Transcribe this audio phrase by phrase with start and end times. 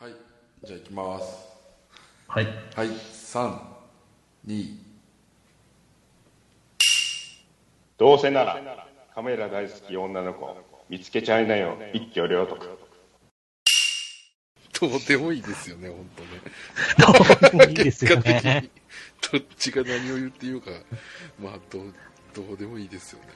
[0.00, 0.14] はい。
[0.64, 1.46] じゃあ行きます。
[2.26, 2.46] はい。
[2.74, 2.88] はい。
[2.88, 3.58] 3、
[4.46, 4.76] 2、
[7.98, 8.58] どうせなら
[9.14, 10.56] カメラ大好き女の子
[10.88, 12.66] 見つけちゃいなよ一挙両得
[14.80, 16.30] どうでもいいですよね、本当ね。
[17.50, 18.70] どうでもいいですよ結果ね。
[19.22, 20.70] 的にどっちが何を言っていようか、
[21.38, 21.92] まあ、どう、
[22.32, 23.26] どうでもいいですよね。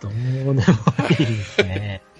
[0.00, 2.13] どうでもいいですね。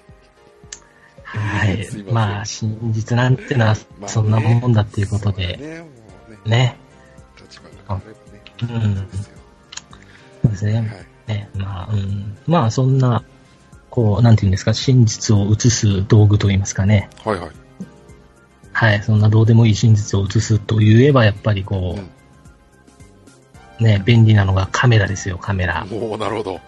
[1.35, 5.87] はい まあ、真実なんてのはそんなもんだっていうことで、ね、も
[6.47, 6.77] うね、ね。
[7.41, 8.97] 立場が変わればね、うん。
[8.97, 10.75] そうですね。
[10.75, 10.87] はい。
[11.27, 12.37] ね、まあ、うん。
[12.47, 13.25] まあ、そんな、
[13.91, 17.09] こう、なんていうんですか、真実を映す道具といいますかね。
[17.25, 17.51] はいはい。
[18.73, 19.03] はい。
[19.03, 22.15] そんなどうでもいい真実を映すと言えば、やっぱりこう
[23.81, 25.85] ね、便利なのがカメラですよ、カメラ。
[25.87, 26.61] もう、なるほど。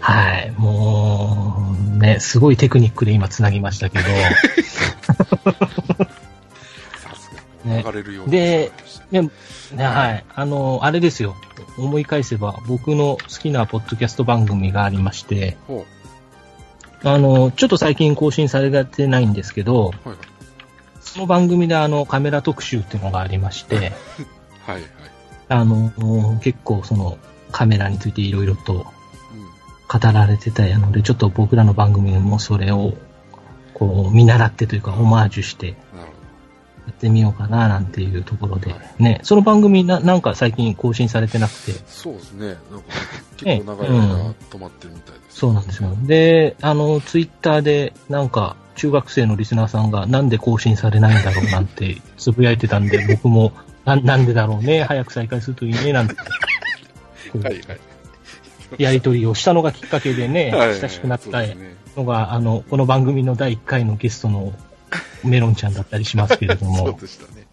[0.00, 0.50] はい。
[0.56, 4.04] もう、ね、すごいテクニックで今繋ぎましたけど。
[7.64, 7.84] ね
[8.28, 8.72] で
[9.10, 9.30] ね
[9.78, 10.24] はい。
[10.34, 11.36] あの、あれですよ。
[11.76, 15.84] 思い返せば、僕の好きなポッドキャスト番組がありまして、ほ
[17.02, 19.86] あの、ちょっと最近更新されてないんですけど、う。
[19.86, 20.18] はいはい。
[21.00, 23.76] その番組であの、カメラ特集っていうのがありまして、
[24.66, 24.82] はいはい。
[25.48, 27.18] あの、結構その、
[27.52, 28.95] カメラについていろいろとうん。
[29.88, 32.94] 語られてたので、ちょっと僕らの番組もそれを、
[33.74, 38.78] こう、見習ってというか、オマージュして、やってみようかな、なんていうところでは。
[38.98, 41.78] ね、その番組な、なんか最近更新されてなくて、ど。
[41.86, 42.46] そうですね。
[42.46, 42.64] なんか、
[43.36, 45.38] 結構長い間止まってるみたいです。
[45.38, 45.96] そうなんですよ。
[46.02, 53.52] で、あの、ツイッターで、なんか、中学生のリスナーさんが、なんで更新されないんだろうなんて、 つぶやいてたんで、僕も、
[53.84, 56.14] な、なんでだろうね、早く再開するといいね、なんて、
[57.42, 57.95] はいはい。
[58.78, 61.42] やりとりをしたのがきっかけでね、親しくなった
[61.96, 64.52] のが、あの、この番組の第1回のゲストの
[65.24, 67.46] メロンちゃんだったりしますけれど そうも、でしたね。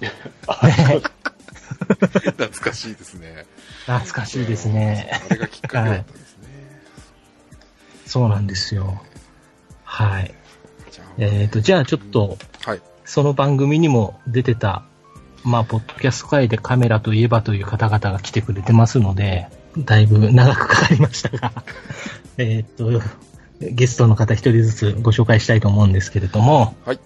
[0.00, 0.12] ね
[1.88, 3.46] 懐かしいですね。
[3.86, 5.10] 懐かしいですね。
[5.30, 6.48] あれがきっかけだったんですね。
[8.06, 9.02] そうなんですよ。
[9.84, 10.34] はい。
[11.18, 12.82] えっ、と、じゃあちょっと、はい。
[13.04, 14.84] その番組にも出てた、
[15.42, 21.52] まあ、ポッドキャスト界でカメラといえばという方々が来てくれてますので、だいぶ長くかかりましたが、
[22.38, 23.00] えっと、
[23.60, 27.00] ゲストの方一人ずつご紹介したいと思うんですけれども、はい。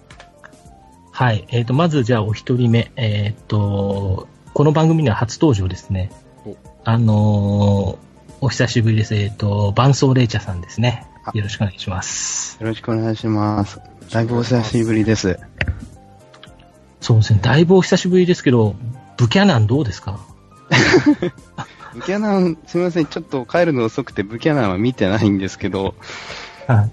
[1.11, 1.45] はい。
[1.49, 6.11] えっ、と、まずじゃあお一人目、えっ、と、この番組には初登場ですね
[6.45, 6.55] お。
[6.83, 9.15] あのーお久しぶりです。
[9.15, 11.31] えっ、と、伴奏レイチャさんですねあ。
[11.33, 12.57] よろしくお願いします。
[12.59, 13.79] よろしくお願いします。
[14.11, 15.39] だいぶお久しぶりです。
[16.99, 17.39] そうですね。
[17.41, 18.75] だいぶお久しぶりですけど、
[19.15, 20.19] ブキャナンどうですか？
[21.93, 25.95] ブキャナン、すみません、ちょっと帰るの遅くてブキャナンは見てないんですけど、
[26.67, 26.91] はい。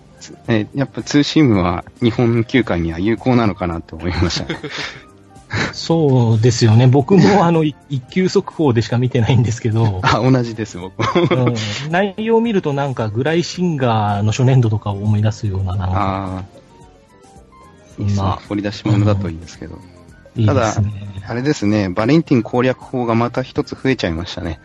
[0.49, 4.55] えやっぱツーシームは日本球界には有効なのかなって思いました。
[5.73, 6.87] そうですよね。
[6.87, 10.99] 僕もあの、い一級速報でしか見てないんですけど、あ、同じです、僕
[11.35, 11.47] も。
[11.47, 11.55] うん
[11.91, 16.45] 内容を見るとなんかグライシンガーの初年度とかを思い出すような、ああ、
[17.99, 19.79] 今まあ、掘り出し物だといいんですけど。
[20.37, 21.23] いいただですね。
[21.27, 24.61] あれですね、バレンティン攻略法がまた一つ増えちゃいましたね。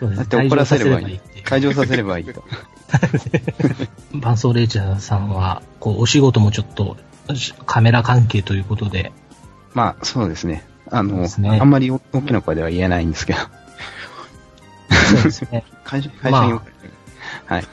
[0.00, 1.20] そうですだって怒らせればいい。
[1.44, 3.22] 退場させればいいっていう解錠させればいいと。
[4.14, 6.96] バンソーレイチャーさんは、こう、お仕事もちょっと、
[7.34, 9.12] しカメラ関係ということで、
[9.74, 10.64] まあ、そうですね。
[10.90, 13.38] あの、ねあんまり大きな声では言えないんですけど。
[14.90, 15.64] そうですね。
[15.84, 16.72] 会社、会社によく、
[17.46, 17.64] はい。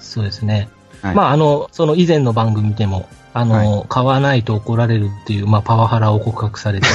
[0.00, 0.68] そうですね。
[1.02, 1.14] はい。
[1.14, 6.88] まあ、あの、その以前の番組でも、あの、買わないと怒られるっていう、まあ、パワハラを告白されて、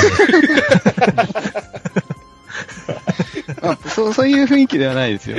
[3.61, 5.37] あそう、そういう雰囲気ではないですよ。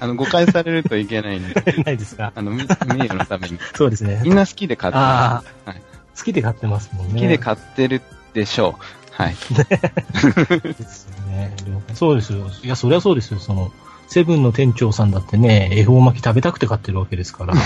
[0.00, 1.54] あの、誤解されるといけないんで、
[1.84, 2.32] ないですか？
[2.34, 2.66] あの、み名
[3.06, 3.58] 誉のために。
[3.74, 4.30] そうですねみ。
[4.30, 5.68] んな好きで買ってあます。
[5.68, 5.82] はい、
[6.16, 7.12] 好きで買ってますもんね。
[7.14, 8.02] 好きで買ってる
[8.34, 8.84] でしょう。
[9.22, 9.34] はい。
[9.34, 11.54] ですよね。
[11.94, 12.50] そうですよ。
[12.62, 13.38] いや、そりゃそうですよ。
[13.38, 13.70] その、
[14.08, 17.54] セブンの店長さんだってね、恵方巻き食べたくて買ってるわけですから。
[17.54, 17.58] い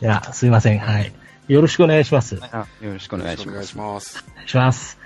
[0.00, 0.78] や、すいません。
[0.78, 1.12] はい。
[1.48, 2.36] よろしくお願いします。
[2.36, 4.56] お願あよろしくお願いしますお願いし。
[4.56, 4.98] ます。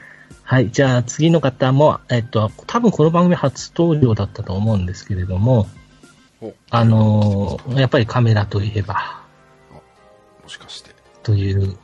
[0.43, 0.71] はい。
[0.73, 5.69] じゃあ、次の方も、えっと、多分この番組初登場だったと思うんですけれども、
[6.41, 9.23] おあのーやっぱりカメラといえば、
[10.43, 10.91] もしかして。
[11.23, 11.77] という、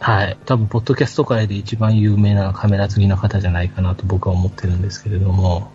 [0.00, 0.38] はい。
[0.46, 5.70] 多分、ポッドキャスト界で一番有名なカメラ好きな方じゃないかなと僕は思ってるんですけれども、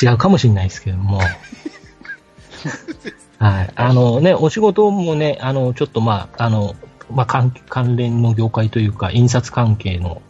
[0.00, 1.20] 違うかもしれないですけども、
[3.38, 3.72] はい。
[3.74, 6.74] あのね、お仕事もね、あの、ちょっとまあ、あの、
[7.14, 10.22] まあ、関関連の業界というか、印刷関係の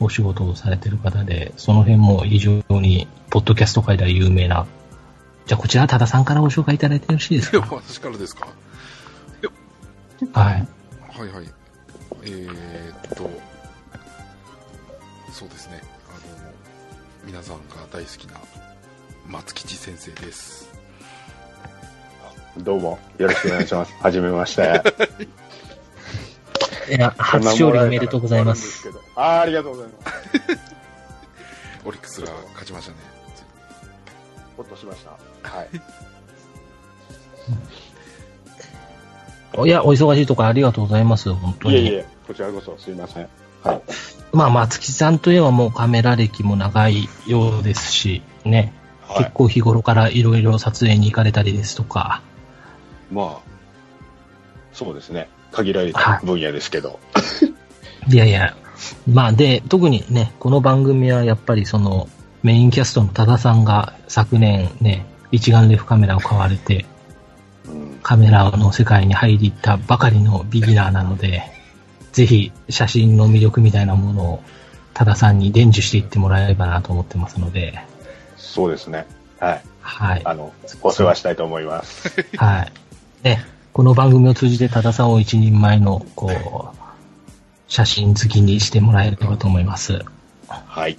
[0.00, 4.66] お仕事をされてる方で、その辺も非常に、ポッドキャスト界では有名な
[5.46, 8.46] じゃあこちら、多田さんからご紹介いただいてよろしいですいや、か私からですか？
[10.32, 10.68] はい。
[11.18, 11.46] はいはい。
[12.24, 13.28] えー、っと、
[15.32, 15.82] そうですね。
[16.08, 16.12] あ
[16.44, 16.52] の、
[17.26, 18.34] 皆さんが大好きな
[19.26, 20.70] 松吉先生です。
[22.58, 23.92] どうも、よろしくお願いします。
[24.00, 24.82] はじめまして。
[26.88, 28.88] いや、初勝利おめでとうございます。
[29.14, 30.12] あーありがとうございます。
[31.84, 32.98] オリックスが勝ちましたね。
[34.56, 35.10] ほっとしました。
[35.48, 35.68] はい。
[39.66, 41.74] いや、お忙しいところありがとうございます、本当に。
[41.74, 43.28] いえいえ、こちらこそすいません。
[43.62, 43.82] はい。
[44.32, 48.58] まあ、松木さんといえばもうカメラ歴も長いようですし、ね。
[48.58, 48.72] はい
[49.18, 52.22] 結構日頃からいろいろ撮影に行かれたりですとか、
[53.10, 53.52] まあ、
[54.72, 55.28] そうですね。
[55.52, 56.98] 限られた分野ですけど。
[58.08, 58.56] いやいや、
[59.06, 62.08] まあで、特にね、この番組はやっぱりその、
[62.42, 66.86] メインキャストの多田さんが昨年ね、一眼レフカメラを買われて、
[67.66, 71.44] うんカメラの世界に入りったばかりのビギナーなので、
[72.10, 74.42] ぜひ写真の魅力みたいなものを
[74.92, 77.78] 多田さんに伝授していってもらえればなと思ってますので、
[78.36, 79.06] そうですね。
[79.38, 79.62] はい。
[79.80, 80.22] はい。
[80.24, 80.52] あの、
[80.82, 82.26] お世話したいと思います。
[82.36, 82.72] はい。
[83.22, 86.76] ね、この番組を通じて多田さんを一人前の、こう、
[87.68, 90.04] 写真好きにしてもらえればと思います。
[90.46, 90.98] はい。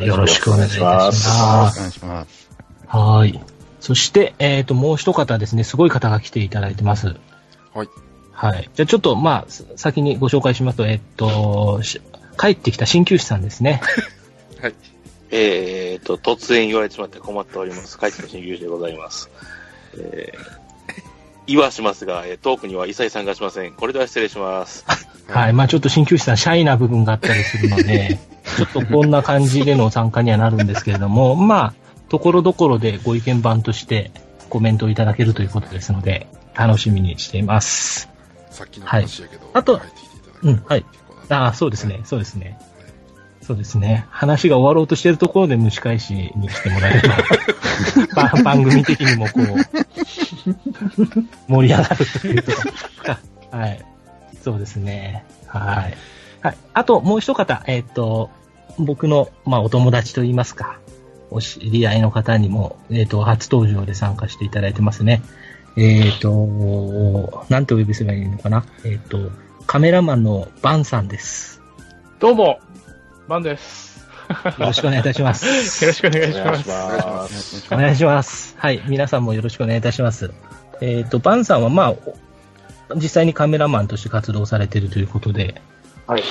[0.00, 1.28] よろしくお願いいたしまお願いしす。
[1.28, 2.50] お願いします。
[2.88, 3.40] はい。
[3.80, 7.14] そして、えっ、と、もう一方ですね、すごい方が来ていただいてます。
[7.72, 7.88] はい。
[8.32, 8.68] はい。
[8.74, 12.02] じゃあちょっと、まあ、す先にご紹介しますと、えっ、と、し
[12.36, 13.80] 帰ってきた鍼灸師さんですね。
[14.60, 14.74] はい。
[15.30, 17.96] えーと、突然言われてしまって困っております。
[17.96, 19.30] 帰ってきた新牛でございます。
[19.96, 20.65] えー、
[21.46, 23.72] 言わしますが、えートークには一切参加しません。
[23.72, 24.84] これでは失礼します。
[25.28, 25.52] はい。
[25.52, 28.18] まあちょっと鍼灸師さん、シャイな部分があったりするので、
[28.56, 31.74] ちょっとこんな感じでの参加にはなるんですけれども、まあ、
[32.08, 34.12] ところどころでご意見番として
[34.48, 38.08] コメントをいただけるということですので、楽しみにしています。
[38.50, 40.84] さっきの話やけど、あと帰ってきていただけうん、はい。
[41.28, 42.58] ああ、そうですね、そうですね。
[43.46, 44.06] そうですね。
[44.10, 47.08] 話が終わろうとしているところで蒸し返しに来てもらえれ
[48.14, 49.85] ば、 ば番組的にもこう、
[51.48, 52.52] 盛り上がるというと
[53.50, 53.84] はい。
[54.42, 55.24] そうですね。
[55.46, 55.96] はい。
[56.40, 56.56] はい。
[56.74, 58.30] あと、もう一方、えっ、と、
[58.78, 60.78] 僕の、まあ、お友達といいますか、
[61.30, 65.22] お知り合いの方にも、えっ、と、初登場で参加していただいてますね。
[65.76, 68.64] えっ、と、なんてお呼びすればいいのかな。
[68.84, 69.30] えっ、と、
[69.66, 71.60] カメラマンのバンさんです。
[72.20, 72.60] どうも、
[73.28, 73.95] バンです。
[74.28, 75.84] よろしくお願いいたします。
[75.84, 76.70] よろしくお願いします。
[76.70, 77.74] お願いします。
[77.74, 78.56] お願いします。
[78.58, 78.82] はい。
[78.86, 80.32] 皆さんもよろしくお願いいたします。
[80.80, 81.94] えっ、と、バンさんは、ま
[82.90, 85.60] あ、実際にカメラマンとして活動されているということで、
[86.06, 86.22] はい。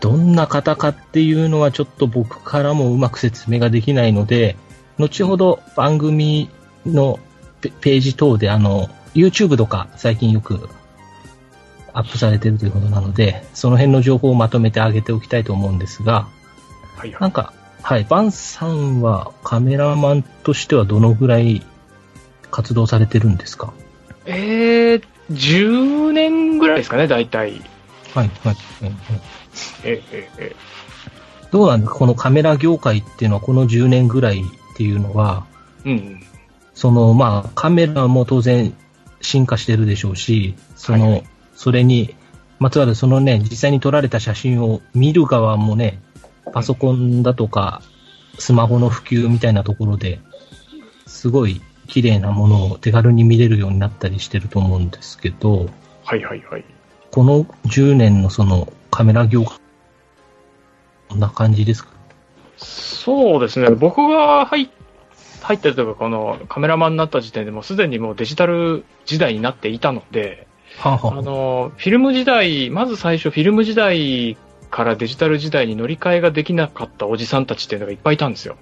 [0.00, 4.56] どんな方かっていうのはちょっと僕からもうまく説明ができないので、
[4.98, 6.50] 後ほど番組
[6.86, 7.18] の
[7.60, 10.68] ペページ等で、あの、YouTube とか最近よく
[11.92, 16.28] アップされているということなので、その辺の情報をまとめてあげておきたいと思うんですが、
[16.96, 17.20] はいはい。
[17.20, 17.52] なんか、
[17.82, 21.62] はい、バンさんはカメラマンとしてはどのぐらい
[22.50, 23.72] 活動されてるんですか？
[24.26, 27.60] えー、10年ぐらいですかね、大体。
[28.14, 28.56] はい、はい。
[28.82, 28.94] うんうん
[29.84, 30.56] え、え、え、
[31.50, 31.98] どうなんですか？
[31.98, 35.46] このカメラ業界っていうのはこの10年ぐらいっていうのは、
[35.84, 36.20] うん。
[36.74, 38.74] その、まあ、カメラも当然
[39.20, 41.24] 進化してるでしょうし、その、はいはい
[41.56, 42.16] それに
[42.58, 46.00] まつわるそのね、実際に撮られた写真を見る側もね、
[46.54, 47.82] パソコンだとか、
[48.38, 50.20] スマホの普及みたいなところで、
[51.06, 55.68] すごい綺麗なものを手軽に見れるようになったりしてると思うんですけど、
[56.04, 56.64] はいはいはい。
[57.10, 59.58] この10年のそのカメラ業界、
[61.08, 61.90] こんな感じですか？
[62.56, 64.68] そうですね、僕が入っ
[65.42, 70.46] 入ったというか、このカメラマンになった時点でもうすでにもうデジタル時代になっていたので、
[70.82, 71.06] あはあ。
[71.16, 74.38] はの、フィルム時代、まず最初フィルム時代
[74.74, 78.56] からデジタル時代に乗り換えができなかったおじさんたちっていうのがいっぱいいたんですよ。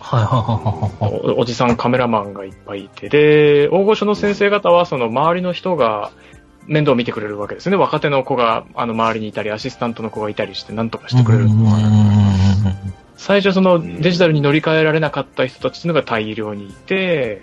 [0.00, 1.36] あ、はいはいはいはいはい。
[1.36, 6.10] おおじさんカメラマンがいっぱいいて、で、大御所の先生方はその周りの人が
[6.66, 7.76] 面倒を見てくれるわけですね。
[7.76, 11.48] 若手の子があの周りにいたり、アシスタントの子がいたりして何とかしてくれる。
[13.16, 17.42] 最初そのデジタルに乗り換えられなかった人たちっていうのが大量にいて、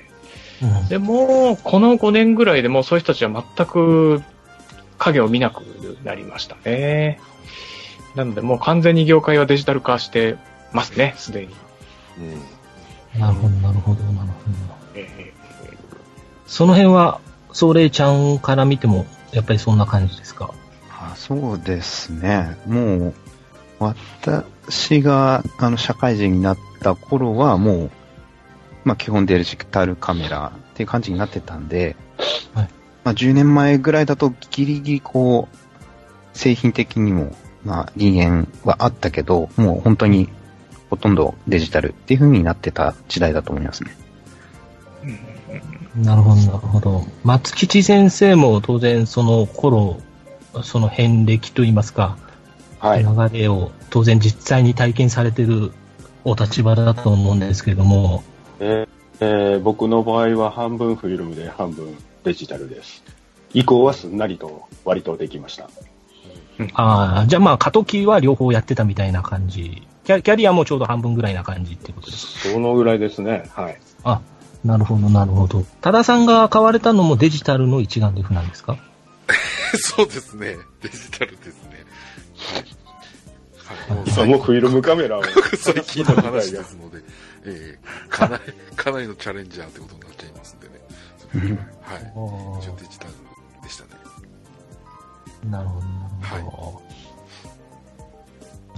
[0.61, 4.21] うんでも、この5年ぐらいでもうそういう人たちは全く
[4.97, 5.61] 影を見なく
[6.03, 7.19] なりましたね。
[8.15, 10.37] なのでもう完全に業界はデジタル化して
[10.73, 11.55] ますね、すでに。
[13.13, 13.19] うん。
[13.19, 14.31] なるほど、なるほど、なるほど。
[14.95, 15.33] え
[16.47, 17.19] その辺は、
[17.53, 20.53] ソレイちゃんから見ても、やっぱりそんな感じですか？
[20.89, 22.57] あそうですね。
[22.67, 23.13] もう、
[23.79, 27.91] 私が、あの、社会人になった頃は、もう、
[28.83, 31.95] まあ基本デジタルカメラっていう感じになってたんで、
[32.53, 32.69] はい
[33.03, 35.57] まあ10年前ぐらいだとギリギリこう、
[36.37, 40.29] 製品的にも、まあ人間はあったけど、もう本当に
[40.89, 43.95] ほとんどデジタルっていう風になってた時代だと思いますね。
[45.95, 47.03] なるほど、なるほど。
[47.23, 49.97] 松吉先生も当然その頃、
[50.63, 52.17] その遍歴といいますか、
[52.79, 53.03] はい。
[53.03, 55.71] 流れを当然実際に体験されてる
[56.23, 58.23] お立場だと思うんですけれども、
[58.59, 58.87] えー
[59.19, 63.03] えー僕の場合は半分フィルムで半分デジタルです。
[63.53, 65.69] 移行はすんなりと割とできました。
[66.74, 69.88] ああ、じゃあまあ過渡期は両方やってたみたいな感じ。
[70.03, 72.53] キャキャリアもちょうど半分ぐらいな感じってことですか？
[72.53, 73.50] そのぐらいですね。
[73.55, 73.79] はい。
[74.03, 74.22] あ、
[74.63, 75.63] なるほど、なるほど。
[75.81, 78.77] 多田さんが買われたのもデジタルの一眼レフなんですか？
[79.74, 80.58] そうですね。
[80.81, 81.86] デジタルですね。
[82.38, 82.65] はい。
[83.89, 85.24] はい、もう今もフィルムカメラを。
[85.58, 86.98] 最近の話ですので、
[87.46, 91.58] えーかなり、 かなりのチャレンジャーってことになっちゃいますんでね。
[91.81, 92.12] はい。
[92.62, 93.13] 一応デジタル。
[95.50, 96.81] なるほど、なるほど。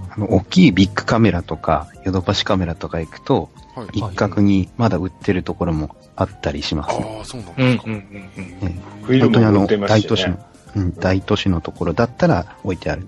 [0.10, 3.88] あの、大きいビッグカメラとか、ヨドバシカメラとか行くと、はい。
[3.94, 7.16] 一角にまだ売ってるところもあったりしますね。
[7.18, 7.84] ああ、そうなんうんうんですか。
[7.86, 8.02] うんうん。
[8.12, 10.38] ええフィルム本当にあの、大都市の
[10.76, 13.08] うん、大都市のところだったら置いてある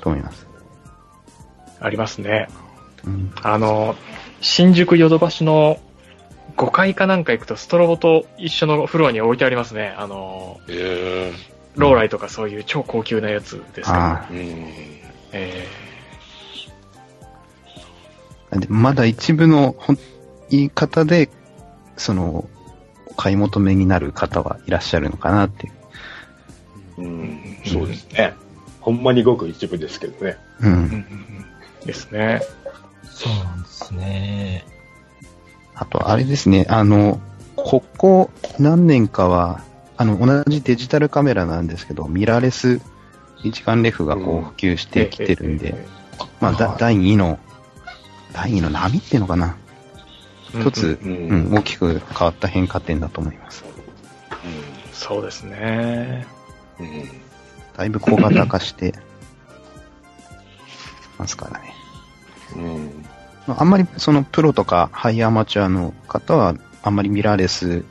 [0.00, 0.46] と思います。
[1.80, 2.48] ありますね。
[3.04, 3.96] うん、あの、
[4.40, 5.78] 新宿ヨドバシの
[6.56, 9.94] 5階かなんか行くとストロボと一緒のフロアに置いてありますね。
[9.96, 11.32] あの、え
[11.76, 13.88] ローライとかそういう超高級なやつですけど。
[13.88, 14.72] あえうん。
[15.32, 15.66] え
[18.50, 18.56] あ。
[18.58, 19.98] でまだ一部のほん
[20.50, 21.30] 言い方で、
[21.96, 22.48] その、
[23.06, 27.02] お買い求めになる方はいらっしゃるのかなっていう。
[27.02, 28.34] うん、そうですね。
[28.80, 30.36] ほんまにごく一部ですけどね。
[30.60, 31.06] うん
[31.84, 32.42] ですね。
[33.04, 34.64] そうなんですね。
[35.74, 37.20] あと、あれですね、あの、
[37.56, 39.62] ここ何年かは、
[40.00, 42.80] あの、同じデジタルカメラなんですけど、ミラーレス
[43.42, 45.86] 一眼レフがこうんう普及してきてるんで、え
[46.40, 47.38] まあ、だ第2の、
[48.32, 49.58] 第2の波っていうのかな。
[50.54, 53.62] え一つ、ううんん、大きく変わった変化点だと思います。
[54.94, 56.26] そうですね。
[56.78, 56.86] うん。
[56.86, 57.10] うん。
[57.76, 58.94] だいぶ小型化して
[61.18, 61.74] ますからね。
[62.56, 63.04] うん。
[63.46, 67.84] まああんまりそのプロとかハイアマチュアの方はあんまりミラーレス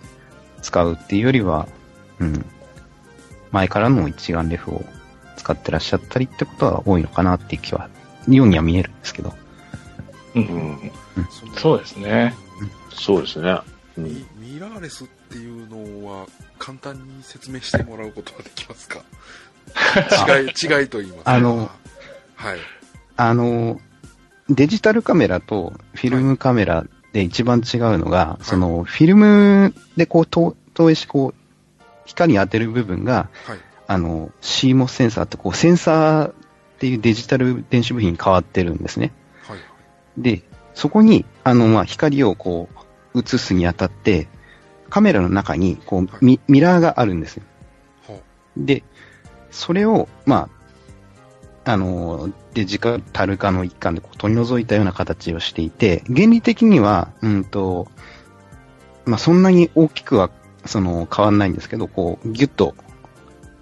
[0.63, 1.67] 使うっていうよりは、
[2.19, 2.45] うん、
[3.51, 4.83] 前からの一眼レフを
[5.37, 7.89] 使ってらっしゃったりってことは多いのかなっていう気は、
[8.27, 9.33] ようには見えるんですけど。
[10.35, 10.39] う。
[10.39, 10.91] うんん。
[11.55, 12.35] そうですね。
[12.91, 13.59] そうですね。
[13.97, 14.27] うミん。
[14.39, 16.25] ミラーレスっていうのは
[16.57, 18.99] 簡単に説明してもらうことはできますか？
[20.27, 21.69] 違い、違いと言いますかあの、
[22.35, 22.59] はい。
[23.15, 23.79] あの、
[24.49, 31.38] デジタルカメラとフィルムカメラで一番違うのが、そのフィルムでこう投投影しこう
[32.09, 33.59] 光当てる部分が、はい。
[33.87, 36.33] あの CMOS センサーってこうセンサーっ
[36.77, 39.11] ていうデジタル電子部品に変わってるんですね。
[39.47, 39.59] はい。
[40.17, 40.43] で、
[40.75, 42.69] そこに、あの、まあ、光をこ
[43.13, 44.27] う、映すにあたって、
[44.89, 47.43] カメラの中に、こう、ミミラーがあるんですよ。
[48.07, 48.21] ほ
[48.55, 48.83] で、
[49.51, 50.49] それを、ま
[51.65, 57.87] あ、あの、デジタル化の一環でこう取り除いたような形をしていて、原理的には、うんと、
[59.05, 60.29] まあ、そんなに大きくは、
[60.65, 62.75] その、変わんないんですけど、こう、ギュッと、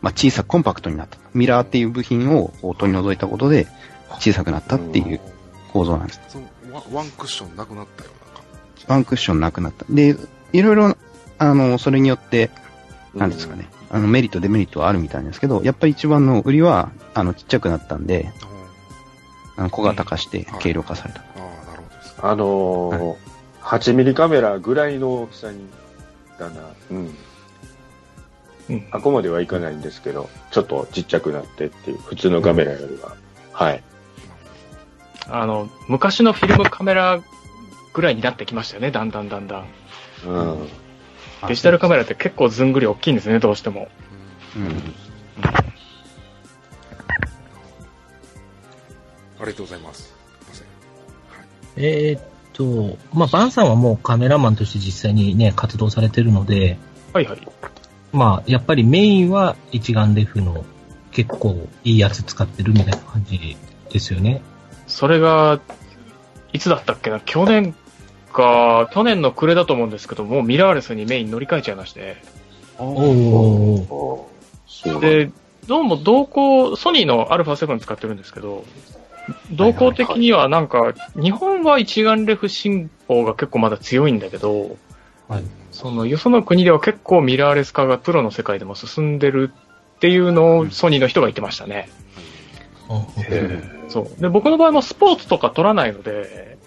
[0.01, 1.17] まあ、小さくコンパクトになった。
[1.33, 3.67] ミラーっていう部品を取り除いたことで、
[4.19, 5.19] 小さくなったっていう
[5.73, 6.21] 構造なんです。
[6.27, 8.43] そのワワンクッションなくなったような感
[8.75, 8.85] じ。
[8.87, 9.85] ワンクッションなくなった。
[9.89, 10.15] で、
[10.53, 10.97] いろいろ、
[11.37, 12.49] あの、それによって、
[13.13, 18.31] なんですかね、あの、メリット、デメリットはあるみたいなんですけど、やっぱり一番の売りは、あの、ちっちゃくなったんで、
[19.57, 21.21] ああの小型化して軽量化された。
[21.21, 21.37] あー、
[21.67, 22.15] なるほどです。
[22.21, 23.37] あのー
[23.67, 25.59] 8ミリカメラぐらいの大きさに、
[26.37, 26.61] だな。
[26.91, 26.97] うん。
[28.69, 33.15] うんあこまではいかないんですけど、ちょっとちっちゃくなってっていう、普通のカメラよりは。
[33.53, 33.83] はい。
[35.29, 37.21] あの、昔のフィルムカメラ
[37.93, 39.65] ぐらいになってきましたよね、だんだんだんだん。
[40.25, 40.67] うん。
[41.47, 43.87] デジタルカメラって結構ずんぐり大きいんですね、どうしても。
[44.55, 44.93] うん。
[49.39, 50.03] ありがとうございます。
[50.03, 50.67] すいません。
[51.77, 56.77] えーっと、まあ、バンさんはもうカメラマンとして実際にね、活動されてるので、
[57.13, 57.47] はいはい。
[58.11, 60.65] まあ、やっぱりメインは一眼レフの
[61.11, 63.55] 結構いいやつ使ってるみたいな感じ
[63.91, 64.41] ですよね。
[64.87, 65.61] それが、
[66.51, 67.75] いつだったっけな、去年
[68.33, 72.17] か、去年の暮れだと思うんですけど、もうミラーレスにメイン乗り換えちゃいまして。
[72.79, 74.27] お
[74.99, 75.31] で、
[75.67, 78.63] どうも同行、ソニーの α7 使ってるんですけど、
[79.51, 84.77] 動向的にはなんか、日本は一眼レフ信仰が結構まだ強いんだけど、
[85.27, 85.43] はい。
[85.71, 89.51] その、よその国では結構ミラーレス化がプロの世界でも進んでる
[89.97, 91.89] っていうのをソニーの人が言ってましたね。
[93.89, 94.21] そう。
[94.21, 96.57] で、僕の場合もスポーツとか撮らないので、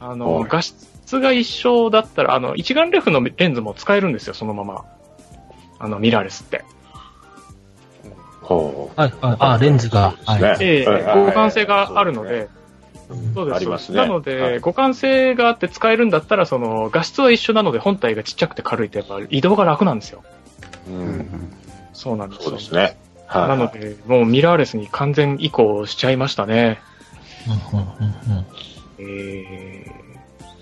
[0.00, 4.84] あの、はい画質が一緒だったら、あの、一眼レフのレンズも使えるんですよ、そのまま。
[5.78, 6.64] あの、ミラーレスって。
[8.48, 9.36] ほはい、はい。
[9.40, 10.14] あ、レンズが。
[10.24, 10.42] はい。
[10.42, 12.48] ねええ互換性があるので、
[13.10, 13.56] うんそうです。
[13.56, 20.24] ありますねなので、はい互換性があって使えるんだったら、その、画質は一緒なので本体がちっちゃくて軽いとやっぱ移動が楽なんですよ。
[20.88, 20.90] う。
[20.90, 21.52] んん。
[21.92, 22.44] そうなんですよ。
[22.44, 22.96] そうですね。
[23.26, 23.48] はい。
[23.48, 26.80] なので、もうミラーレスに完全移行しちゃいましたね。
[27.72, 28.46] うんうんうんうん
[29.00, 29.92] えー、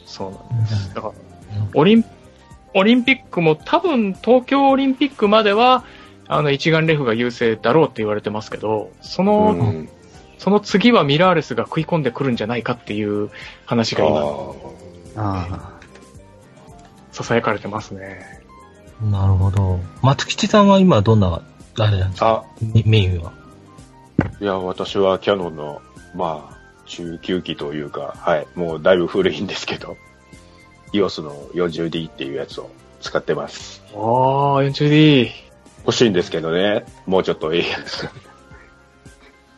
[0.05, 0.95] そうなんです。
[0.95, 1.14] だから、
[1.75, 2.05] オリン、
[2.75, 5.85] オリンピックも多分東京オリンピックまでは、
[6.28, 9.88] あの、一眼レフが優勢だろうって言われてますけど、その、うん
[10.38, 13.30] その次はミラーレスが食い込んでくるんじゃないかっていう
[13.64, 14.52] 話が今、
[15.16, 15.73] あ
[17.11, 18.42] 囁かれてますね。
[19.11, 19.80] なるほど。
[20.02, 21.40] 松吉さんは今どんな、
[21.78, 22.45] あれなんですか？
[22.45, 23.33] あ、メメインは。
[24.38, 25.80] いや、私はキャノンの、
[26.14, 29.97] まあ、中級機というか、はい、もうだいぶ古いんですけど、
[30.92, 32.68] EOS の 40D っていうやつを
[33.00, 33.83] 使ってます。
[33.95, 35.30] あー、40D。
[35.87, 38.09] 欲しいんですけどね、もうちょっといいやつ。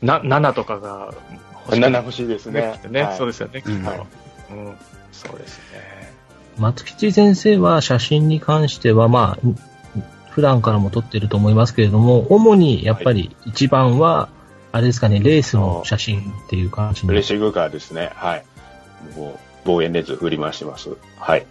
[0.02, 1.14] な、7とかが
[1.66, 1.80] 欲しい。
[1.80, 3.02] 7欲しいですねね。
[3.02, 3.70] はいそうですよね、きっと。
[3.70, 4.76] うんうん。
[5.10, 6.12] そうですね。
[6.58, 14.28] 松吉先生は写真に関しては、まあ、普段からも撮ってると思いますけれども、主にやっぱり一番は、
[14.70, 17.12] あれですかね、レースの写真っていう感じに。
[17.12, 18.10] レーシングカーですね。
[18.14, 18.44] はい。
[19.16, 20.90] もう、望遠レンズ振り回してます。
[21.18, 21.46] はい。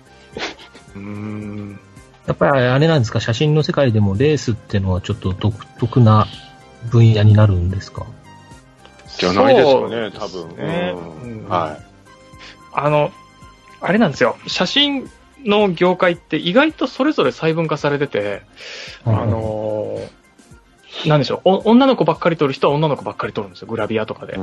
[0.95, 1.79] うーん。
[2.27, 6.27] やっぱりあれなんですか、写真の世界でもレースっていうのはちょっと独特な
[6.91, 8.05] 分野になるんですか？
[9.17, 10.55] じゃないですよね、多分。
[10.57, 10.93] ね
[11.23, 11.49] うんうん。
[11.49, 11.79] は
[12.73, 13.11] あの、
[13.81, 14.37] あれなんですよ。
[14.45, 15.09] 写真
[15.45, 18.41] の業界って意外とそれぞれ細分化されてて、
[19.05, 21.41] あのー、なんでしょう。
[21.45, 24.37] お、女の子ばっかり撮る人は女の子ばっかり撮るんですよ、グラビアとかで。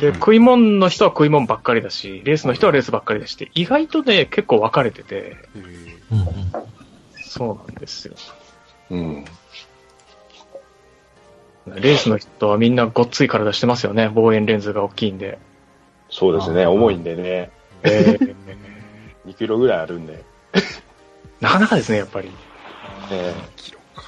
[0.00, 6.26] で、食い物の人は食い物ばっかりだし、レースの人はレースばっかりだしって、意外とね、結構分かれてて、えうんうん
[7.32, 8.14] そうなんですよ。
[8.90, 9.24] うん。
[11.66, 15.38] レースの人はみんなごっつい体してますよね、望遠レンズが大きいんで。
[16.10, 17.50] そうですね、重いんでね。
[17.84, 18.34] えー
[19.26, 20.24] 2キロぐらいあるんで。
[21.40, 22.30] なかなかですね、やっぱり。
[23.10, 24.02] えキロか。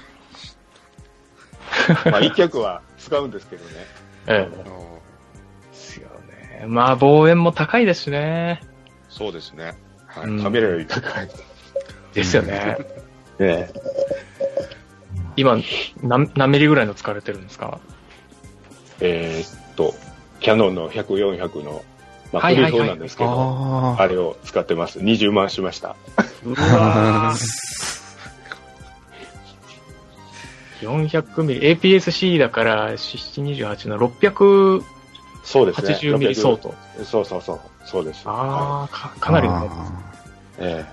[2.07, 3.71] えまあ、一脚は使うんですけどね。
[4.27, 4.65] ええあ
[5.71, 6.65] ですよね。
[6.67, 8.61] まあ、望遠も高いですしね。
[9.09, 9.75] そうですね。
[10.07, 10.25] はい。
[10.25, 11.29] うんカメラより高い。
[12.15, 12.79] ですよね。
[13.39, 13.71] ね
[15.37, 15.57] 今、
[16.03, 17.81] 何、何ミリぐらいの使われてるんですか？
[19.01, 19.95] えーっと、
[20.41, 21.85] キャノンの100、400の、
[22.33, 25.01] まあ、はいはいはい古い方なんですけど、ああれを使ってます。
[25.01, 25.97] 20万しました。
[26.45, 28.05] うわー
[30.83, 34.83] 400ミリ、APS-C だから、728の680
[35.43, 36.19] そうですね。
[36.19, 36.75] ミリ相当。
[36.99, 37.61] 600そうそうそう。
[37.85, 38.27] そうです。
[38.27, 39.67] はああ、か、かなりのね。
[39.67, 39.69] い。
[40.59, 40.85] え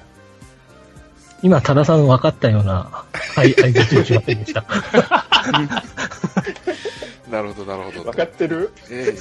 [1.44, 2.90] 今、多田さん分かったような、
[3.36, 4.64] はい、相槌をしませんでした。
[7.30, 8.04] なるほど、なるほど。
[8.04, 9.16] 分かってるええええええ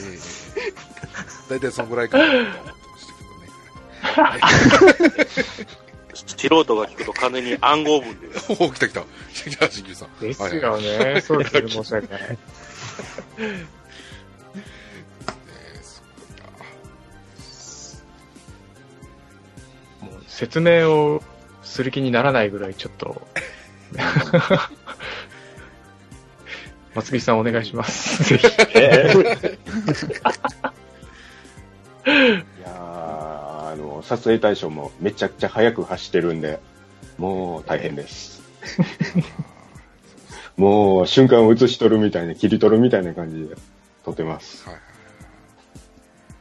[1.49, 3.15] 大体そんぐらいかなと思ってました
[4.13, 5.27] けどね。
[6.15, 8.29] 素人が聞くと完全に暗号文で。
[8.61, 9.03] おお、来た来た。
[9.33, 10.09] 来た、新旧さん。
[10.21, 11.21] ですはいはいよね。
[11.21, 11.69] そうですね。
[11.69, 12.23] 申し訳ない。
[12.23, 13.67] えー
[15.83, 16.65] そうか
[20.13, 21.23] もう説明を
[21.71, 23.23] する気にならないぐらいちょっと。
[26.95, 28.25] 松木さんお願いします。
[28.37, 28.47] ぜひ。
[28.75, 29.15] え
[32.07, 32.73] えいやー
[33.73, 36.59] あの、撮影対象もめちゃくちゃ速く走ってるんで、
[37.17, 38.43] もう大変です。
[40.59, 43.55] もう瞬間を映し撮るみたいな、切り取るみたいな感じで
[44.05, 44.69] 撮ってます。
[44.69, 44.81] はい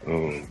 [0.07, 0.47] うん。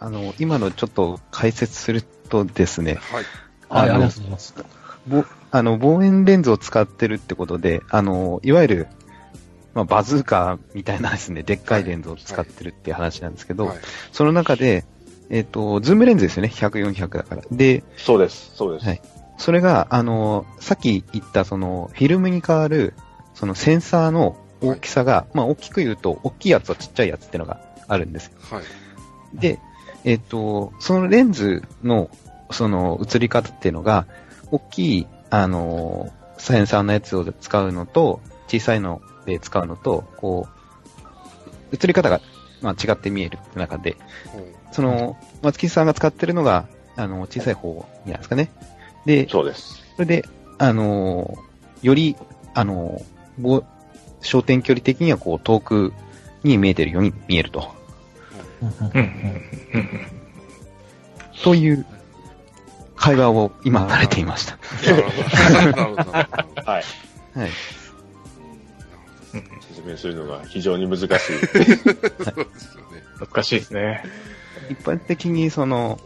[0.00, 3.22] あの、今のちょっと解説するとですね、はい。
[3.22, 3.24] はい、
[3.68, 4.54] ああのりがとうございます。
[5.06, 8.88] ぼあの、望遠レンズを使ってるってことで、あの、いわゆる、
[9.74, 13.78] まあ、バズーカみたいなですね、でっかいレンズを使ってるっていう話なんですけど、はい。
[14.10, 14.84] その中で、
[15.28, 17.42] えっ、と、ズームレンズですよね、100、400だから。
[17.52, 18.86] で、そうです、そうです。
[18.86, 19.02] はい
[19.40, 22.92] それが、あの、さっき言った、その、フィルムに変わる、
[23.32, 27.58] そのセンサーの大きさが、まあ、大きく言うと、大きいやつとちっちゃいやつっていうのが
[27.88, 28.30] あるんです。
[28.50, 28.62] はい。
[29.32, 29.58] で、
[30.04, 32.10] えっ、と、そのレンズの、
[32.50, 34.06] その映り方っていうのが、
[34.50, 40.48] 大きい、あの、センサーのやつを使うのと、小さいので使うのと、こ
[41.72, 42.20] う、映り方が、
[42.62, 43.96] まあ、違って見える中で、
[44.32, 48.50] ほうその、松木さんが使ってるのが、あの、小さい方なんですかね。
[49.06, 49.84] で、そうです。
[49.96, 50.24] それで、
[50.58, 51.50] あのー
[51.82, 52.16] より、
[52.54, 53.00] あの
[54.20, 55.92] 焦点距離的にはこう遠く
[56.42, 57.74] に見えてるように見えると。
[58.62, 60.20] うんうんうん
[61.42, 61.86] という
[62.96, 64.58] 会話を今されていました。
[64.92, 66.10] なるほど。
[66.12, 66.64] はい。
[66.64, 66.82] はい。
[67.38, 67.50] うん
[69.80, 71.08] 説明するのが非常に難しい。
[71.08, 73.02] そうですよね。
[73.18, 74.04] 難しいですね。
[74.68, 75.98] 一般的にその、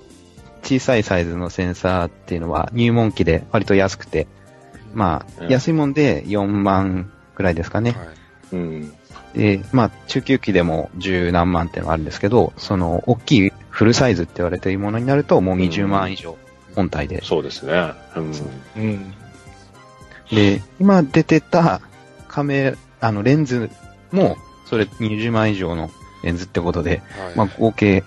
[0.63, 4.27] 小さいサイズのセンサーっていうのは入門機で割と安くて、
[4.95, 7.91] まあ、うん安いもんで4万くらいですかね。
[7.91, 8.09] はい。
[8.53, 8.95] うん。
[9.35, 16.39] で、まあ、中級機でも十何万っていうのがあるんですけど、その、大きいフルサイズって言われているものになると、もう20万以上、
[16.75, 17.23] 本体で。
[17.25, 17.93] そうですね。
[18.17, 18.33] うん。
[18.77, 19.15] うん。
[20.31, 21.81] で、今出てた
[22.29, 23.71] カメラ、あの、レンズ
[24.13, 25.91] も、それ20万以上の
[26.23, 27.37] レンズってことで、はい。
[27.37, 28.05] まあ、合計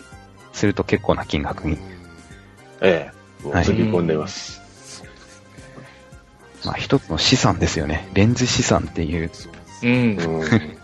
[0.53, 1.77] すると結構な金額に。
[2.81, 3.43] ええ。
[3.43, 4.61] もう込んでます。
[4.99, 5.49] そうですね。
[6.65, 8.09] まあ、一つの資産ですよね。
[8.13, 9.29] レンズ資産っていう。
[9.33, 9.87] そう。
[9.87, 10.77] ん。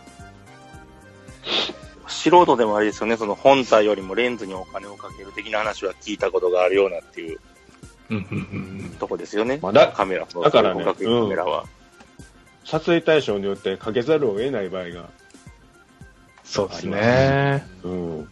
[1.45, 2.09] うん。
[2.09, 7.39] 素人でもあれですよね、その本体よりもレンズにお金をかける的な話は聞いたことがあるようなっていう
[8.09, 8.35] うんう
[8.87, 9.59] んとこですよね。
[9.61, 11.65] まあだカメラ、だからねカメラは。
[12.65, 15.09] 撮影対象によってかけざるを得ない場合が、
[16.43, 17.65] そうですね。
[17.83, 18.29] うん。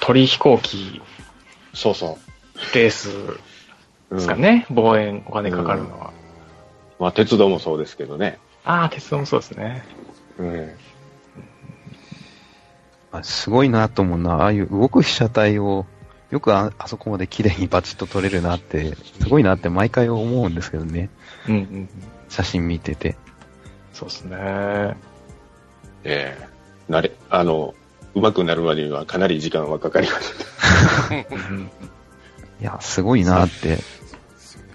[0.00, 1.00] 鳥飛行機
[1.74, 2.18] そうそ
[2.74, 3.38] レースう。
[4.10, 4.66] うんですかね。
[4.70, 6.12] 望遠お金かかるのは。
[6.98, 8.38] まあ、鉄道もそうですけどね。
[8.64, 9.84] ああ、鉄道もそうですね。
[10.38, 10.70] うん。
[13.12, 15.86] あすごいなと思うのは、ああいう動く被写体を、
[16.30, 21.10] よくああそこまで綺麗にバチッと撮れるなって、すごいなって毎回思うんですけどね。
[21.48, 21.88] うんうんうん。
[22.28, 23.16] 写真見てて。
[23.92, 24.36] そうですね。
[26.04, 26.48] ええ
[26.88, 27.74] なれ、あの、
[28.14, 30.34] 上手くなるまでにはかなり時間はかかります。
[31.30, 31.70] うん
[32.60, 33.54] いや、すごいなって。
[33.54, 33.76] そうで
[34.38, 34.72] すよね。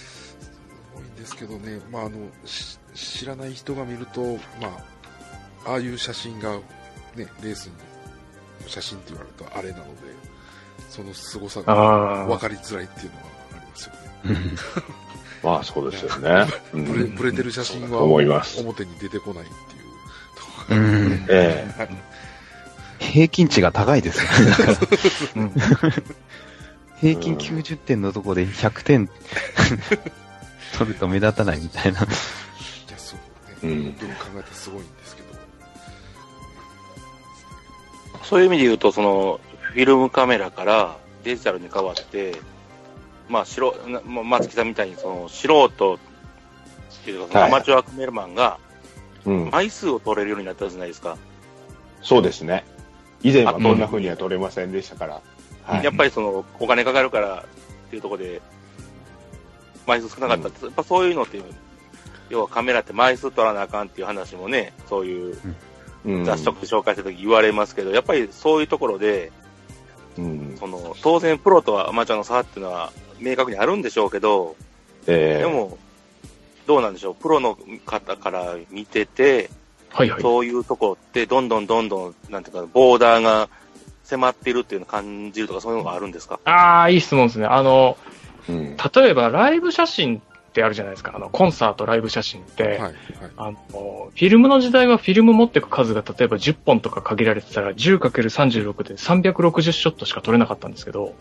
[0.00, 0.36] す
[0.94, 4.20] ごいんですけどね、まあ、あの、し知らない人が見ると、
[4.60, 4.78] ま
[5.64, 6.58] あ、ああいう写真が、
[7.16, 9.90] ね、レースの写真って言われるとあれなので、
[10.88, 12.26] その凄さが。
[12.26, 14.40] 分かりづらいっていうのはありますよね。
[15.42, 16.46] まあ、そうですよね。
[16.72, 16.84] うん。
[16.84, 18.60] ブレブレてる写真は思います。
[18.60, 19.82] 表に出てこないっていう
[20.36, 22.02] ところ
[23.00, 24.22] 平均値が高いです
[25.36, 25.42] よ。
[25.44, 25.52] ね。
[27.00, 29.10] 平均90点のとこで100点。
[30.78, 32.00] 取ると目立たないみたいな。
[32.00, 32.08] いや、
[32.96, 33.82] そうね、うん。
[33.84, 35.01] 本当に考えたらすごいんで
[38.32, 42.32] そういう意味で言うと、その、フィルムカメラからデジタルに変わって、
[43.28, 43.74] まあ、素
[44.24, 45.98] 松木さんみたいに、その、素人っ
[47.04, 48.58] ていうか、アマチュアカメラマンが
[49.26, 49.50] えうん。
[49.50, 51.18] 枚数を取れるようになったじゃないですか。
[52.00, 52.64] そうですね。
[53.22, 55.20] 以前はこんな風には撮れませんでしたから。
[55.64, 55.84] はい。
[55.84, 57.44] やっぱりその、お金かかるから
[57.86, 58.40] っていうところで、
[59.86, 61.38] 枚数少なかったって、やっぱそういうのって、
[62.30, 65.56] 要はカメラって枚数取らなあかんっていう話もね、そういううん
[66.24, 69.30] 雑誌とかで紹介した時言われますけど、やっぱりそういうところで、
[70.18, 70.56] うん。
[70.58, 74.56] その、当然プロとアマチュアの差っていうのは明確にあるんでしょうけど、
[75.06, 75.78] ええでも、
[76.66, 79.50] どうなんでしょう、プロの方から見てて、
[79.90, 80.22] はいはい。
[80.22, 83.48] そういうとこってどんどんどんどん、なんていうか、ボーダーが
[84.04, 86.40] 迫っているっていうのを感じるとかそういうのがあるんですか？
[86.44, 87.46] ああ、いい質問ですね。
[87.46, 87.96] あの、
[88.48, 88.76] うん。
[88.76, 90.20] 例えばライブ写真
[90.52, 91.12] ってあるじゃないですか。
[91.14, 92.94] あの、コンサート、ライブ写真って、はい、はい。
[93.38, 101.14] あの、フィルムの時代はフィルム持ってく数が例えば10本とか限られてたら 10×36 で360ショットしか撮れなかったんですけど、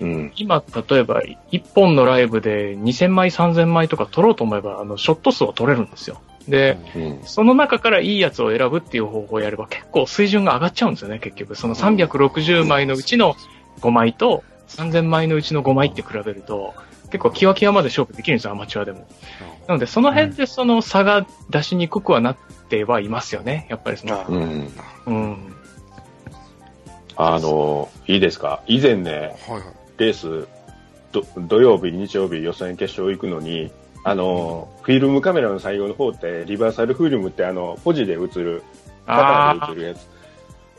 [0.00, 0.32] うん。
[0.36, 6.20] 今、例えば1本のライブで2000枚、3000枚とか撮ろうと思えば、あの、ショット数を撮れるんですよ。
[6.46, 7.20] で、うん。
[7.24, 11.56] その中からいいやつを選ぶっていう方法をやれば結構水準が上がっちゃうんですよね、結局。
[11.56, 13.34] その360枚のうちの
[13.80, 16.74] 5枚と3000枚のうちの5枚って比べると、
[17.10, 19.06] 結構キワキワまで勝負できるんですよ、アマチュアでも。
[19.66, 22.36] なので、その辺でその差が出しにくくはなっ
[22.68, 24.24] てはいますよね、やっぱりその。
[24.28, 24.72] うん。
[25.06, 25.54] うん。
[27.16, 28.62] あの、いいですか？
[28.66, 29.62] 以前ね、はい、はい。
[29.98, 30.46] レース、
[31.12, 33.72] ど土曜日、日曜日予選決勝行くのに、
[34.04, 38.62] あの、フィルムカメラの最後の方って、リバーサルフィルムってあの、ポジで映る、
[39.06, 40.06] あパターンで映るやつ、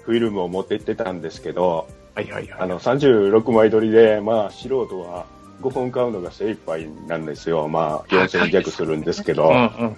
[0.03, 2.61] フィルムを持って行ってたんですけど、あ、はいはいはい。
[2.61, 5.25] あの、36枚撮りで、まあ、素人は
[5.61, 7.67] 5本買うのが精一杯なんですよ。
[7.67, 9.97] まあ、4000弱するんですけど、うんうん。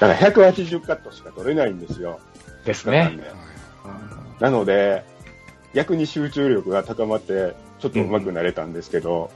[0.00, 2.20] だから180カットしか撮れないんですよ。
[2.64, 3.18] ですね。
[4.40, 5.04] なので、
[5.74, 9.30] 逆に集中力が高まって、ちょっと上手くなれたんですけど、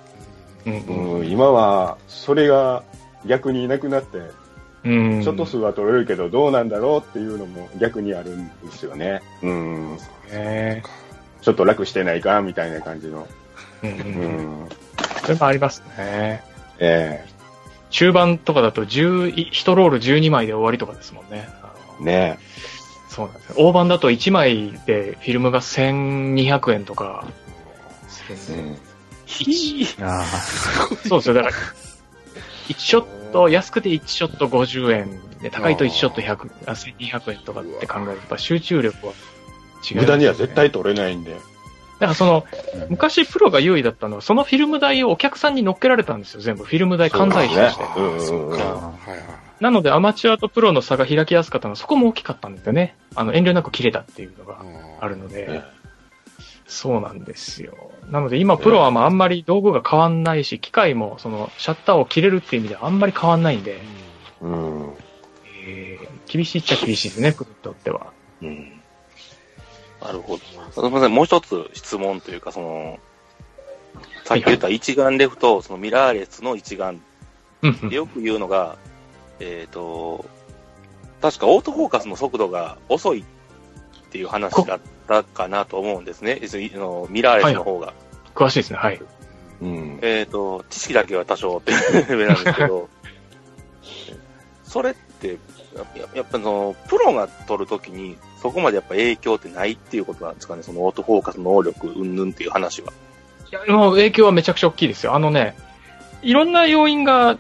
[0.65, 1.13] うんうん。
[1.21, 2.83] うん今は、それが
[3.27, 4.19] 逆にいなくなって、
[4.85, 5.23] うん。
[5.23, 9.21] ショット数は取れるけど、どうなんだろうっていうのも逆にあるんですよね。
[9.43, 9.99] うん。
[10.31, 10.83] ね
[11.43, 13.27] ちょっと楽してないかみたいな感じの。
[13.83, 14.69] うん。
[15.27, 16.43] それもありますね。
[16.79, 17.25] え
[17.91, 21.49] 中盤とかだと10、1ロール12枚で終わりとかですもんね。
[21.63, 22.39] あのえね
[23.09, 23.55] そうなんですよ。
[23.59, 27.27] 大盤だと1枚でフィルムが1200円とか
[28.09, 28.81] するんで。
[30.01, 30.05] うん。
[30.05, 30.25] あ
[31.09, 31.35] そうですよ。
[31.35, 31.55] だから、
[32.69, 41.37] 1ショット、安くて1ショット50円で、高いと1ショット100、あ1200円とかって考えると、やっぱ集中力は違いますよね無駄には絶対取れないんで。
[41.99, 42.45] だからその、
[42.89, 46.65] 昔プロが優位だったのは、そのフィルム代をお客さんに乗っけられたんですよ、全部。
[46.65, 47.85] フィルム代関西費として。
[49.61, 52.97] なので、アマチュアとプロの差が開きやすかったのは、そこも大きかったんですよね。
[53.15, 54.59] あの、遠慮なく切れたっていうのが
[55.01, 55.63] あるので、ね
[56.69, 57.93] そうなんですよ。
[58.11, 63.81] なので、今、プロはまああんまり道具が変わんないし、機械も、その、シャッターを切れるっていう意味ではあんまり変わんないんで、
[64.41, 64.95] うん。
[65.65, 68.13] えー厳しいっちゃ厳しいですね、プロにとっては。
[68.43, 68.76] うん。
[70.01, 70.39] なるほど。
[70.39, 72.99] すみません、もう一つ質問というか、その、
[74.25, 77.01] さっき言った一眼レフと、そのミラーレスの一眼
[77.91, 78.77] よく言うのが、
[79.41, 80.25] えっ、と、
[81.21, 83.25] 確かオートフォーカスの速度が遅いっ
[84.11, 86.41] ていう話だったかなと思うんですね。
[86.43, 87.95] のミラーレスの方が。
[88.35, 89.01] 詳しいですね、はい。
[89.63, 89.99] うん。
[90.03, 92.89] えっ、と、知識だけは多少ってレベルなんですけど、
[94.65, 95.39] それって、
[95.95, 98.17] ややっぱその、プロが撮るときに、
[98.49, 102.93] そこまでやっぱ影響ってないっていうことなんですかね、そのオートフォーカス能力、うんぬんっていう話は。
[103.51, 105.15] いや、もう影響はめちゃくちゃ大きいですよ。
[105.15, 105.57] あのね、
[106.23, 107.39] いろんな要因が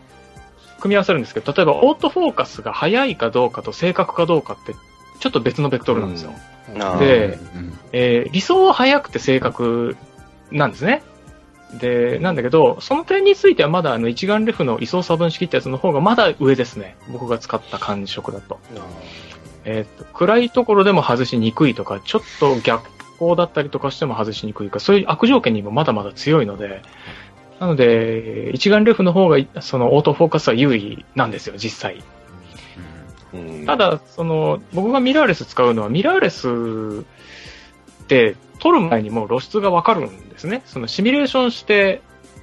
[0.80, 4.74] 組み合わさるんですけど、例えばオートフォーカスが速いかどうかと正確かどうかって、
[5.20, 6.30] ちょっと別のベクトルなんですよ。
[6.30, 9.96] うんえー理想は速くて正確
[10.50, 11.02] なんですね。
[11.74, 16.96] で、なんだけど、その点についてはまだあの一眼レフの位相差分式ってやつの方がまだ上ですね。
[17.10, 18.60] 僕が使った感触だと。
[19.66, 26.82] えーっと、暗いところでも外しにくいとか、ちょっと逆光だったりとかしても外しにくいか、そういう悪条件にもまだまだ強いので、
[27.58, 32.02] なので、一眼レフの方が、そのオートフォーカスは優位なんですよ、実際。
[33.34, 37.04] うんた、だ、その、僕がミラーレス使うのは、ミラーレス
[38.04, 40.62] って、撮る前にもう露出がわかるんですね。
[40.64, 42.02] そのシミュレーションして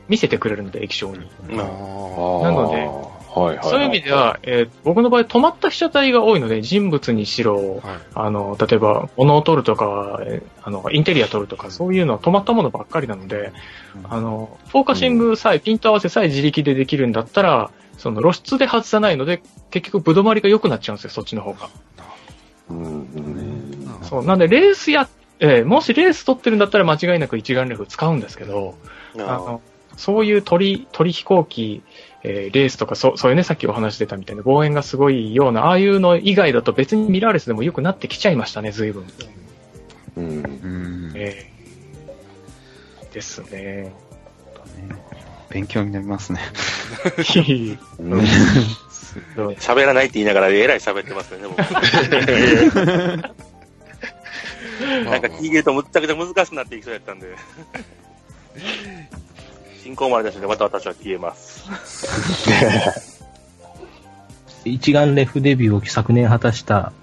[0.09, 1.19] 見せてくれるので、液晶に。
[1.49, 3.65] なーのではいはい。
[3.65, 7.97] そういう意味では、えー僕の場合止まった被写体が多いので、人物にしろ、はい。
[8.15, 13.51] あの、例えば、物を撮るとか、えーあの、インテリア撮るとか、そういうのは止まったものばっかりなので、
[14.09, 19.41] あの、フォーカシングさえ、ピント合わせさえ自力でできるんだったら、その露出で外さないので、
[19.71, 21.69] 結局、ぶどまりが良くなっちゃうんですよ、そっちの方が。
[22.69, 24.25] うんうんそう。
[24.25, 25.07] なんで、レースや、
[25.39, 28.75] えーもしレース撮ってるんだったら間違いなく一眼レフ使うんですけど、
[29.17, 29.61] あの、
[29.97, 31.81] そういう鳥、鳥飛行機、
[32.23, 39.05] えーレースとか、そう、そういうね、さっきお話出たみたいな望遠がすごいような、ああいうの以外だと別にミラーレスでも良くなってきちゃいましたね、随分。
[40.15, 41.53] うんうんえー
[43.13, 43.93] ですね。
[45.49, 46.39] 勉強になりますね。
[47.99, 48.21] うん
[49.59, 51.59] 喋らないって言いながら、えらい喋ってますよね、僕。
[55.05, 57.35] なんか聞いてるとむっちゃくちゃ難しくなっていきそうやったんで。
[59.83, 61.69] 進行まで出しでまた私は消えます。
[64.63, 66.93] 一眼レフデビューを昨年果たした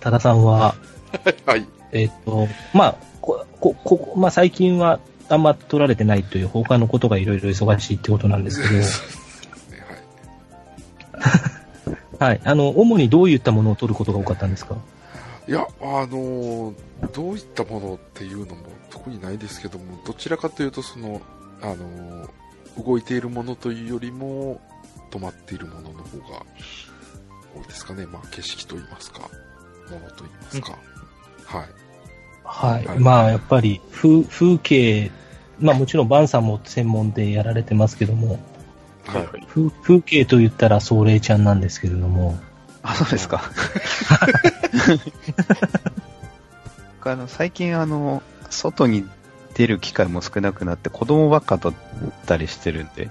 [0.00, 0.74] 多田さんは、
[1.44, 1.66] はい。
[1.92, 8.84] えっ、と、まあ、こ、こ、こまあ最近はあんま撮られてないという他のことがいろいろ忙しいってことなんですけど、 ね
[12.18, 12.32] はい。
[12.32, 12.40] はい。
[12.44, 14.76] あの、主にどういったものを撮ることが多かったんですか？
[15.46, 16.74] いや、あのー
[17.12, 21.20] どういったものっていうのも特にないですけども、どちらかというと、その、
[21.60, 22.30] あのー
[22.82, 24.60] 動いているものというよりも、
[25.12, 26.44] 止まっているものの方が
[27.54, 28.04] 多いですかね。
[28.06, 29.20] まあ、景色といいますか、
[29.90, 30.78] ものといいますか。
[31.44, 31.68] はい。
[32.42, 32.86] はい。
[32.86, 35.12] はいまあ、やっぱり風、風景、
[35.60, 38.40] まあもちろんバンさんも専門でやられてますけども、
[39.06, 39.46] はい。
[39.46, 42.36] 風風景と言ったら壮麗ちゃんなんですけれども、
[42.84, 43.42] あ、そうですか。
[46.98, 49.08] 僕あの最近あの、外に
[49.54, 51.74] 出る機会も少なくなって子供ばっか撮っ
[52.26, 53.10] たりしてるんで、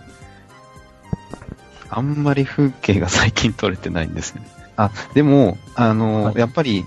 [1.89, 4.47] あんまり風景が最近撮れてないんですね。
[4.77, 6.85] あ、でも、あの、はいやっぱり、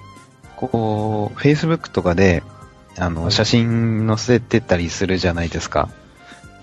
[0.54, 2.44] こう、Facebook とかで、
[2.96, 5.88] あの、はい写真載せてたりするじゃないですか。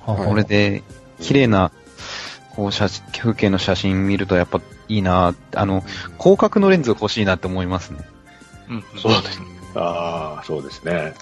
[0.06, 0.84] はいこれで、
[1.20, 1.72] 綺麗な、
[2.56, 5.84] こう、風景の写真見るとやっぱいいなあの、
[6.20, 8.00] 広角のレンズ欲しいなって思いますね。
[8.70, 8.84] うん。
[9.00, 9.42] そうです。
[9.76, 11.14] ああ、そうですね。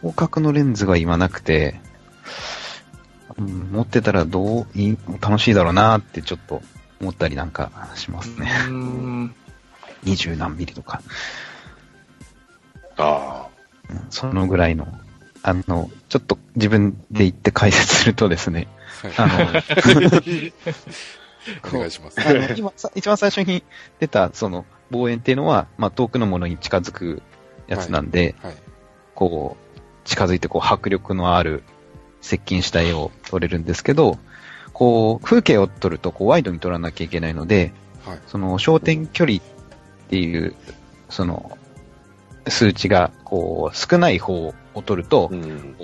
[0.00, 1.80] 広角のレンズが今なくて、
[3.36, 6.62] うん持ってたらどういい、楽しいだろうなってちょっと
[7.00, 8.50] 思ったりなんかしますね。
[8.66, 9.34] うーん。
[10.04, 11.02] 二十何ミリとか。
[12.96, 13.48] あ
[13.90, 14.86] うんそのぐらいの、
[15.42, 18.68] あの、ちょっと自分で言って解説するとですね、
[19.16, 19.62] あの、
[21.72, 22.20] お願いします。
[22.20, 23.64] あの今さ、一番最初に
[24.00, 27.22] 出た、その、望遠っていうのは、まあ、遠くのものに近づく
[27.66, 28.54] やつなんで、はい。
[29.14, 31.62] こう、近づいて、こう、迫力のある、
[32.20, 34.18] 接近した絵を撮れるんですけど、
[34.72, 37.72] こう、風景を撮ると、こう、ワイドに撮らなきゃいけないので、
[38.04, 38.18] はい。
[38.26, 39.40] その、焦点距離っ
[40.08, 40.54] ていう、
[41.08, 41.56] その、
[42.48, 45.34] 数値が、こう、少ない方を撮るとあ。
[45.34, 45.76] う、ん。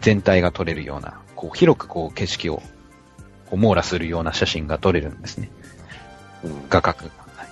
[0.00, 2.62] 全体が撮れるような、こう、広くこう、景色を、
[3.50, 5.50] こう、網羅するような写真が撮れるんですね。
[6.44, 7.10] うん画角が。
[7.36, 7.44] は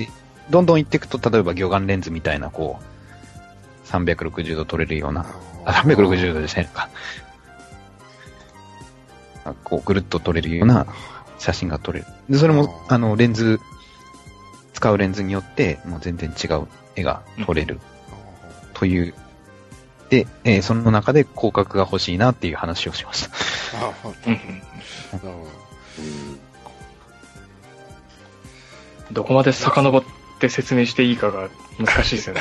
[0.00, 0.08] い。
[0.50, 5.26] どんどん行っていくと、例えば魚眼レンズみたいな、こう、360度撮れるような、
[5.64, 6.88] あ、360度でしたねか。
[9.44, 10.86] あこう、ぐるっと撮れるような
[11.38, 12.06] 写真が撮れる。
[12.28, 13.60] で、それも、あの、レンズ、
[14.72, 17.80] 使うレンズによって、もう全然違う絵が撮れる
[18.74, 19.14] という。
[20.12, 23.30] で、えーその中で広角が欲しいなっていう話をしました。
[23.86, 25.30] ああ、ど。
[25.30, 26.38] うん
[29.10, 30.02] どこまで遡っ
[30.38, 31.48] て説明していいかが
[31.78, 32.40] 難しいですよね。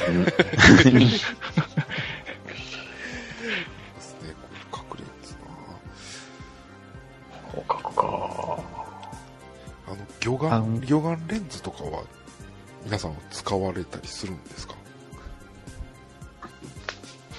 [7.51, 8.03] 広角か。
[9.87, 9.93] な。
[9.93, 12.03] あの、魚あの眼、魚眼レンズとかは、
[12.85, 14.75] 皆さん使われたりするんですか？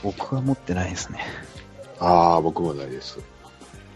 [0.02, 1.20] 僕は持ってないですね。
[2.00, 3.18] ああ、僕もないです。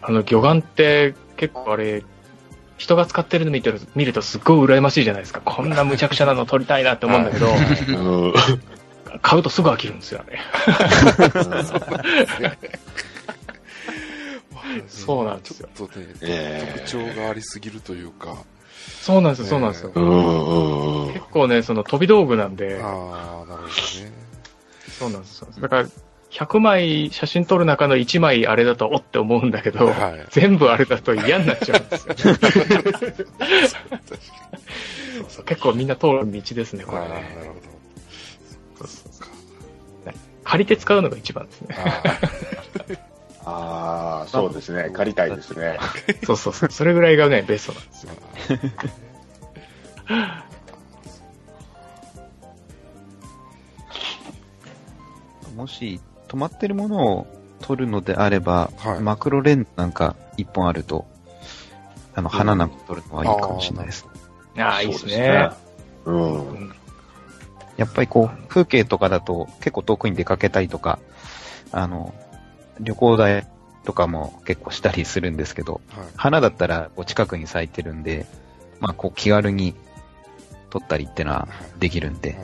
[0.01, 2.03] あの、魚眼って結構あれ、
[2.77, 5.41] 人が使ってるの見てる見るとすっごい羨ましいじゃないですか。
[5.43, 7.47] こんな無茶苦茶なの撮りたいなって思うんだけど、
[7.99, 8.33] うん。
[9.21, 10.39] 買うとすぐ飽きるんですよね。
[14.87, 18.43] そうなんですよちょっとね、ええ特徴がありすぎるというか、
[19.01, 19.99] そうなんですよ、そうなんですよえ。
[19.99, 24.26] うんうんうん結構ね、その飛び道具なんで、ああ、なるほどね。
[24.99, 25.47] そうなんですよ。
[25.59, 25.85] だから、
[26.31, 32.15] 100枚写真撮る中の1枚あれだとおって思うんだけど、はい全部あれだと嫌になっちゃうんですよ。
[35.29, 37.29] そう結構みんな通る道ですね、こああ、なれね。
[37.43, 37.49] る
[38.79, 38.87] ほど。
[38.87, 39.27] そうそう
[40.43, 41.75] 借りて使うのが一番ですね。
[41.77, 42.11] あ
[43.49, 44.89] ああ、そうですね。
[44.93, 45.77] 借りたいですね。
[46.25, 46.71] そうそうそう。
[46.71, 48.11] それぐらいがね、ベストなんですよ。
[55.57, 57.27] もし、止まってるものを
[57.61, 61.07] 撮るのであれば、はいマクロレンズなんか一本あると、
[62.13, 64.05] あの、花なんか撮るのはいいかもしれないです。
[64.57, 65.49] ああ、いいですね。
[66.05, 66.49] うん。
[66.49, 66.73] うん
[67.75, 70.97] やっぱりこう、風景とかだと結構遠くに出かけたりとか、
[71.71, 72.13] あの、
[72.79, 73.47] 旅行代
[73.85, 76.09] とかも結構したりするんですけど、あ、はい。
[76.15, 78.25] 花だったらこう近くに咲いてるんで、
[78.79, 79.75] まあこう気軽に
[80.71, 81.47] 撮ったりってのは
[81.79, 82.35] できるんで、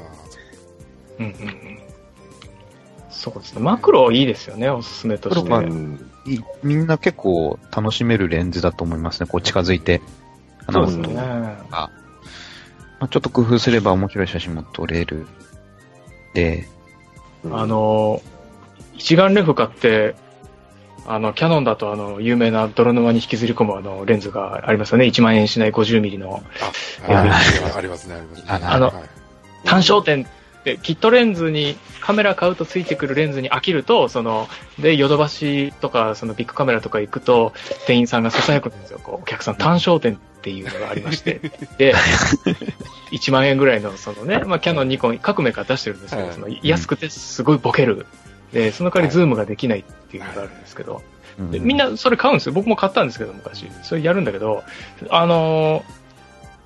[1.20, 1.83] うんうんうん
[3.14, 3.62] そうですね。
[3.62, 6.42] マクロいいですよね、おすすめとして。
[6.64, 9.28] みんな結構楽しめるレンズだと思いますね。
[9.28, 10.02] こう近づいて。
[10.72, 11.08] そうですね。
[11.16, 11.64] 花を撮る
[13.00, 15.28] まあ、ちょっと工夫すれば面白い写真も撮れる。
[16.34, 16.68] で、
[17.52, 18.22] あ、の、
[18.96, 20.16] 一眼レフ買って、
[21.06, 25.06] あの、キャノンだとあの、有名な泥沼に引きずり込むあの、レンズがありますよね。
[25.06, 26.42] 1万円しない 50mm の。
[27.08, 28.16] あ、あありますね、ありますね。
[28.48, 28.94] あのはい
[29.64, 30.28] 単焦点
[30.64, 34.48] って、キットレンズに、カメラ買うとついてくるレンズに飽きると、その、
[34.80, 37.54] で、ヨドバシとか、そのビックカメラとか行くと、
[37.86, 39.00] 店員さんが囁くんですよ。
[39.04, 41.40] こう、お客さん単焦点っていうのがありまして。
[41.78, 41.94] で、
[43.12, 48.06] 1万円ぐらいの、そのね、まあ、キャノン、ニコン、各メーカー出してるんですけど、はいその安くてすごいボケる。
[48.54, 51.02] で、その代わりズームができないっていうのがあるんですけど、
[51.40, 52.54] うんでみんなそれ買うんですよ。
[52.54, 53.68] 僕も買ったんですけど、昔。
[53.82, 54.64] それやるんだけど、
[55.10, 56.03] あのー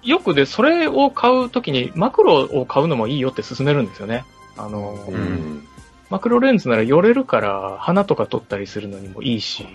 [0.07, 4.23] よくで、それを買うときに、マクロを買うのもいいよって勧めるんですよね。
[4.55, 5.67] あのーうん。
[6.09, 9.67] マクロレンズなら寄れるから、花とか撮ったりするのにもいいし、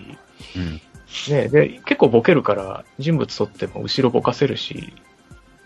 [0.55, 0.81] うん
[1.29, 4.93] ね、で、結構ボケるから、人物撮っても後ろぼかせるし、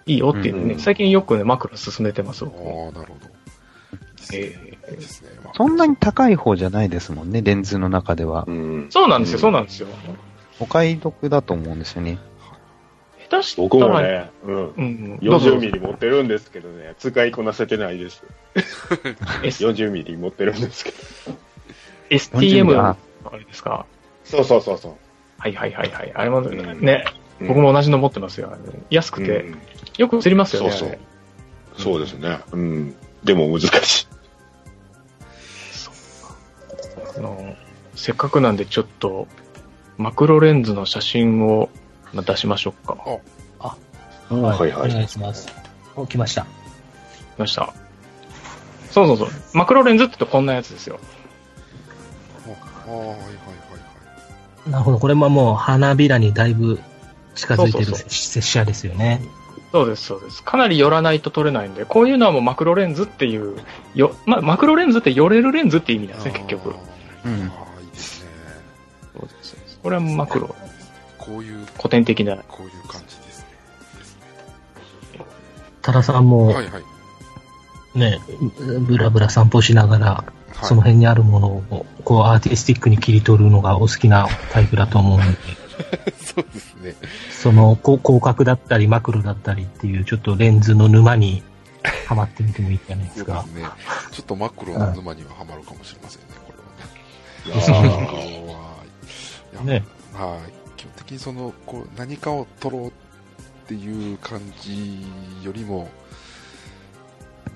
[0.06, 2.44] いいよっていうのね、うん最近よくね、マクロ勧めてます。
[2.44, 2.66] ああ、僕
[2.98, 3.30] なるほど。
[4.34, 5.30] えいいですね。
[5.46, 8.52] まあそんなに高い方じゃないですもんね、レンズの中ではう。
[8.52, 8.88] ん。
[8.90, 9.88] そうなんですよ、そうなんですよ。
[10.60, 12.18] お買い得だと思うんですよね。
[13.30, 14.70] 下手した僕もら、ね、うん。
[14.70, 18.24] うん、どうぞ40ミリ持ってるんですけどね、使いこなせてないです。
[19.44, 20.98] S- 40ミリ持ってるんですけど。
[22.10, 23.86] STM ああれですか？
[24.24, 24.94] そうそうそうそう。
[25.40, 26.12] はいはいはいはい。
[26.16, 27.06] あれもね、うんね
[27.42, 28.58] うん僕も同じの持ってますよ。
[28.90, 29.58] 安くて、うん
[29.98, 30.72] よく映りますよね。
[30.72, 31.00] そうそう
[31.78, 32.40] そうですね。
[32.52, 32.96] うん。
[33.24, 34.08] でも難しい。
[37.18, 37.56] あの
[37.96, 39.28] せっかくなんでちょっと、
[39.98, 41.70] マクロレンズの写真を
[42.14, 42.94] まあ出しましょうか。
[42.94, 43.22] はい
[44.30, 45.48] はいお願いします。
[45.96, 46.44] お、来ました。
[47.38, 47.74] 来ました。
[48.92, 49.30] そうそうそう。
[49.54, 51.00] マクロレンズってこんなやつですよ。
[52.88, 53.24] ああ、はいはいはいは
[54.68, 54.70] い。
[54.72, 55.00] なるほど。
[55.00, 56.80] これももう花びらにだいぶ
[57.36, 59.22] 近づいてる拙者ですよね。
[59.72, 60.44] そうです、そうです。
[60.44, 63.58] かなり寄らないと撮れないんで、こういうのはもうマクロレンズっていう、
[63.96, 66.72] よ、まあ、マクロレンズって寄れるレンズって意味なんですね、結局。
[66.72, 66.74] あ
[67.26, 68.30] うんーあー、いいですね。
[69.14, 70.56] そうですそうですこれはマクロ、
[71.28, 72.38] こういう、古典的な。
[72.48, 73.46] こういう感じですね。
[75.82, 78.00] 多田さんもねはいはい。
[78.00, 78.20] ね、
[78.80, 85.38] ブラブラ散歩しながら、はいその辺にあるものを、こう、アーティスティックに切り取るのがお好きなタイプだと思うんで、
[86.18, 86.96] そうですね。
[87.30, 91.44] その、こう広角だったり、マクロだったりっていう、ちょっとレンズの沼に
[92.08, 93.64] ハマってみてもいいんじゃないですかそうです。
[93.64, 93.70] ね。
[94.12, 96.54] ちょっとマクロの沼にはハマるかもしれませんね、こ
[97.46, 98.42] れはね。
[99.54, 100.67] いやねはい。
[100.88, 102.92] 基本的にその、こう、何かを撮ろうっ
[103.68, 105.06] ていう感じ
[105.44, 105.90] よりも、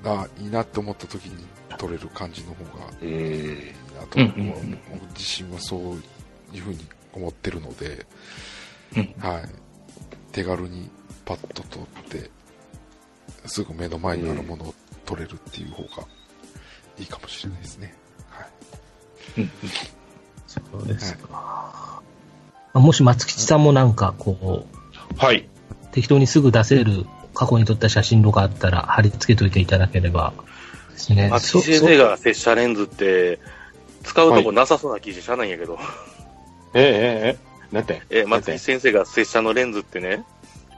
[0.04, 1.46] あ、いいなって思った時に
[1.78, 3.08] 撮れる感じの方がうん。
[3.08, 5.80] いいなと、うんうんうん僕自身はそう
[6.56, 6.80] いうふうに
[7.14, 8.06] 思ってるので、
[8.96, 9.44] うんはい。
[10.32, 10.90] 手軽に
[11.26, 12.30] パッと撮って、
[13.46, 14.74] すぐ目の前にあるものを
[15.06, 16.08] 撮れるっていう方が
[16.98, 17.96] いいかもしれないですね。
[18.30, 19.42] はい。
[19.42, 19.52] うん
[20.48, 22.02] そうですか。
[22.74, 24.66] あもし松吉さんもなんか、こ
[25.16, 25.48] う、はい。
[25.92, 30.34] 適当にすぐ出せる過去に撮った写真とかあったら貼り付けといていただければ
[30.94, 31.30] ですね。
[31.30, 33.40] 松木先生が拙者レンズって、
[34.04, 35.78] 使うとこなさそうな記事しゃないんやけど。
[36.74, 38.02] えええええなんて？
[38.10, 40.24] え、松木先生が拙者のレンズってね、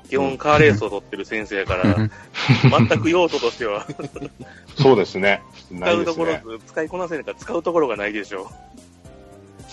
[0.10, 2.10] 基本カーレースを撮ってる先生やから、
[2.88, 3.86] 全く用途としては、
[4.78, 5.42] そうですね。
[5.76, 6.44] 使うところ、ね。
[6.68, 8.52] 使いこなせないから使うところがないでしょ。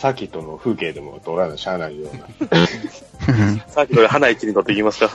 [0.00, 2.26] サーキットの風景でも撮らなしゃあないような。
[3.68, 5.10] さっきの花一に撮っていきますか。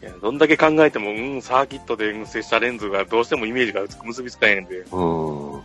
[0.00, 4.84] いやどんだけ考えても、うん、サーキットでうん拙者レンズがどうしてもイメージが結びつかへんで。
[4.92, 5.62] うん。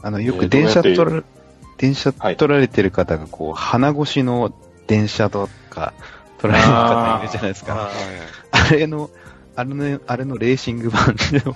[0.00, 1.22] あの、よえーく電車撮られ、
[1.76, 4.54] 電車はい撮られてる方が、こう、鼻越しの
[4.86, 5.92] 電車とか
[6.38, 7.74] 撮られる方いるじゃないですか。
[7.74, 7.92] はい
[8.52, 9.10] あれの、
[9.56, 11.52] あれの、あれのレーシング版の、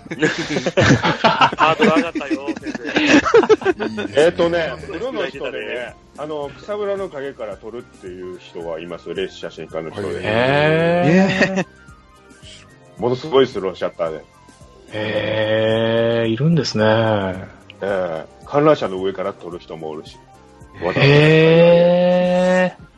[1.22, 3.00] ハードル上がったよ、先生。
[3.02, 10.20] いいですえっ、とね、うんプロの人でね、あの、草むらの陰から撮るっていう人はいます、レース写真家の人はいで。
[10.22, 11.66] へ
[12.98, 14.18] ものすごいスローシャッターで。
[14.18, 14.22] ー。
[14.92, 16.84] へー、いるんですね。
[17.82, 20.18] ええ観覧車の上から撮る人もおるし。
[20.96, 22.89] へー。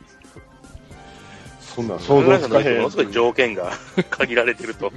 [1.75, 3.11] そんなん想像つかへんものすごい。
[3.11, 3.71] 条件が
[4.09, 4.91] 限られてると。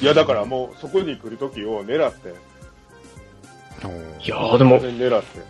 [0.00, 2.28] いや、だからもう、そこに来るときを狙って、
[4.22, 5.40] いやー、でも、全然狙って、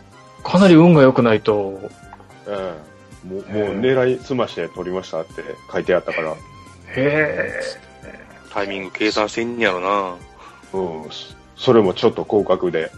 [0.44, 1.80] かなり運が良くないと、
[2.46, 2.74] え
[3.24, 6.36] えもう、もう狙いすまして撮りましたって書いてあったから、
[6.96, 7.60] へ
[8.52, 10.16] タイミング計算してんやろな。
[10.72, 11.10] うん、
[11.56, 12.90] それもちょっと広角で、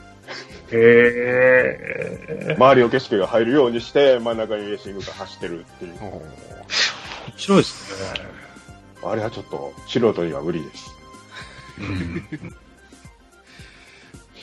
[0.70, 0.78] ー。
[0.78, 2.54] へー。
[2.56, 5.92] 周りの景色が入るようにして、真ん中にレーシングが走ってるっていう。
[7.28, 8.26] 面白いですね。
[9.04, 10.94] あれはちょっと素人には無理です。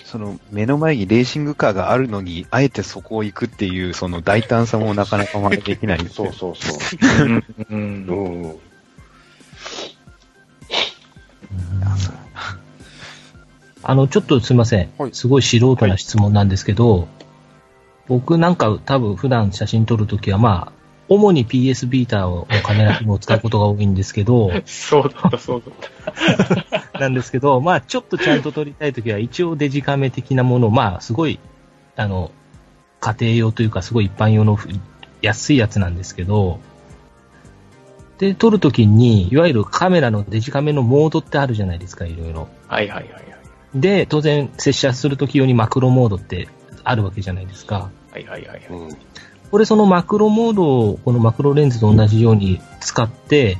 [0.06, 7.28] その、目の前にレーシングカーがあるのに、あえてそこを行くっていう、その大胆さもなかなかまだできないんですよ そうそうそう。
[7.28, 8.44] うんうん。
[8.44, 8.60] うん
[13.82, 15.12] あの、ちょっとすいませんはい。
[15.14, 17.08] すごい素人な質問なんですけど、
[18.08, 20.79] 僕なんか多分普段写真撮るときは、まあ、
[21.10, 26.99] 主に PS ビーターをカメラ機能を使うことが多いんですけど、 そうだった、そうだった。
[26.99, 31.39] なんですけど、まあ、ちょっとちゃんと撮りたいときは、一応デジカメ的なものを、まあ、すごい、
[31.95, 32.32] あの、
[32.99, 34.70] 家庭用というか、すごい一般用のふ
[35.22, 36.60] 安いやつなんですけど、
[38.20, 42.49] で、撮るときに、いわゆるカメラのデジカメのモードってあるじゃないですか、いろいろ。
[42.68, 43.24] はいはいはいはい。
[43.76, 46.49] で、当然、接写するとき用にマクロモードって
[46.84, 47.89] あるわけじゃないですか。
[48.12, 48.68] はいはいはいはい。
[48.70, 48.97] うん
[49.52, 53.58] これそのマクロモードをこのマクロレンズと同じように使って、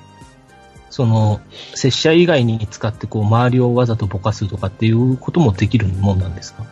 [0.89, 1.39] その、
[1.75, 6.65] 接写以外に使ってこう周りをわざとぼかすとかっていうこともできるもんなんですか？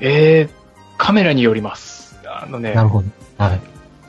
[0.00, 0.50] えー、
[0.96, 2.18] カメラによります。
[2.26, 3.08] あのねな、るほど。
[3.38, 3.60] はい。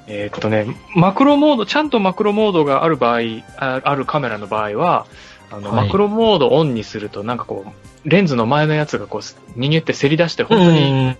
[0.08, 0.66] えーっとね、
[0.96, 3.20] マクロモード、ちゃんとマクロモードがある場合、
[3.58, 5.06] ああるカメラの場合は、
[5.52, 11.16] あの、はいマクロモードオンにすると、なんかこう、レンズの前のやつがこう、にぎってせり出して、本当に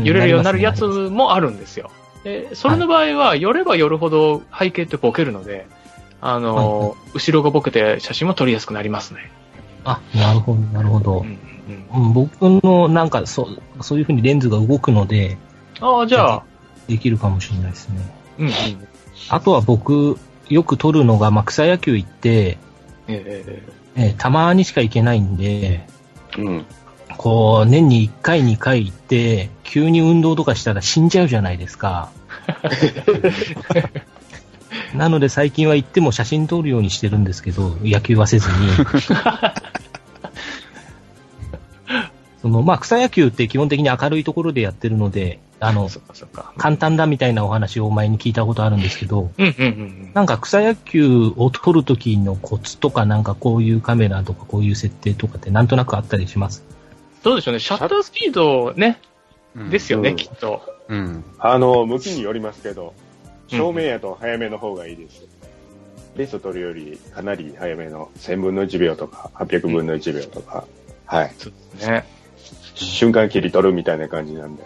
[0.00, 1.90] に揺れるようになるやつもあるんですよ。
[2.24, 5.66] で、それの場合は、寄れば寄るほど背景ってボケるので、
[6.20, 9.30] あの、後ろがボケて写真も撮りやすくなりますね。
[9.84, 11.26] あ、なるほど、なるほどうん。
[11.26, 11.38] うん
[11.92, 15.38] うん僕のなんかそう、そういう風にレンズが動くので、
[15.80, 16.42] ああ、じゃあ、
[16.88, 17.96] できるかもしれないですね。
[18.38, 18.52] うんうん。
[19.28, 20.18] あとは僕、
[20.48, 22.58] よく撮るのが、まあ、草野球行って、
[23.08, 23.44] え
[23.96, 25.86] えーたまにしか行けないんで、
[26.38, 26.66] うん。
[27.20, 32.08] こう、年に1回2回行って、急に運動とかしたら死んじゃうじゃないですか。
[34.96, 38.54] なので最近は行っても写真撮るようにしてるんですけど、野球はせずに。
[42.40, 45.90] その、まあ、草野球って基本的に明るいところでやってるので、あえの。
[46.56, 50.10] 簡単だみたいなお話を前に聞いたことあるんですけど、うんうんうんうん。
[50.14, 56.79] なんか草野球を撮るときのコツとか、なんかこういうカメラとかこういう設定とかってなんとなくあったりします？
[57.22, 59.00] どうでしょうね、シャッタースピードね、
[59.70, 60.62] ですよね、うんきっと。
[60.88, 61.24] うん。
[61.38, 63.10] あの、向きによりますけど、うん
[63.50, 65.26] 正面やと早めの方がいいです。
[66.14, 70.64] ベースを取るよりかなり早めの1000分の1秒とか800分の1秒とか、
[71.04, 71.34] はい。
[71.36, 72.04] そうですね。
[72.76, 74.62] 瞬間切り取るみたいな感じなんで。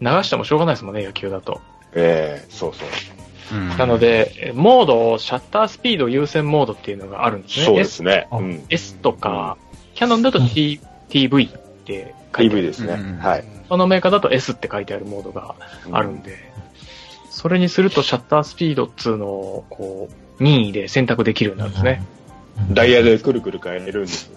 [0.00, 1.60] 流してもしょうがないですもんね、野球だと。
[1.94, 2.88] ええそうそう。
[2.88, 7.66] うんなの、で、えモードを、シャッタースピード優先モードっていうのがあるんですね。
[7.66, 8.26] そうですね。
[8.30, 8.52] あうん。
[8.54, 9.56] S, S とか、
[9.94, 10.80] キャノンだと T、
[11.12, 11.48] TV っ
[11.84, 12.62] て書いてある。
[12.62, 12.94] ですね。
[12.94, 13.44] うんはい。
[13.68, 15.54] そのメーカーだと S って書いてあるモードが
[15.90, 16.38] あるんで、
[17.30, 22.02] それにするとシャッタースピードっつうのを、こう、任意で選択できるようになるんですね。
[22.72, 24.30] ダイヤでくるくる変えれるんです。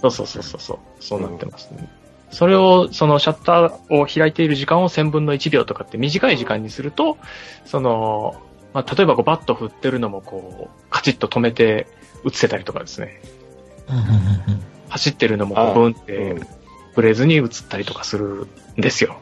[0.00, 0.78] そうそうそうそうそう。
[1.00, 1.88] そうなってますね。
[2.30, 7.18] それを、そのシャッターを開いている時間を1000分の1秒とかって短い時間にすると、
[7.64, 8.40] その、
[8.74, 11.86] まあ、例えばこうバット振ってるのもこう、カチッと止めて
[12.24, 13.20] 打つせたりとかですね。
[13.88, 14.12] うんうんうんう
[14.56, 16.46] ん走ってるのもブンってうん
[16.94, 18.46] ブレずに打つったりとかする
[18.78, 19.18] んですよ。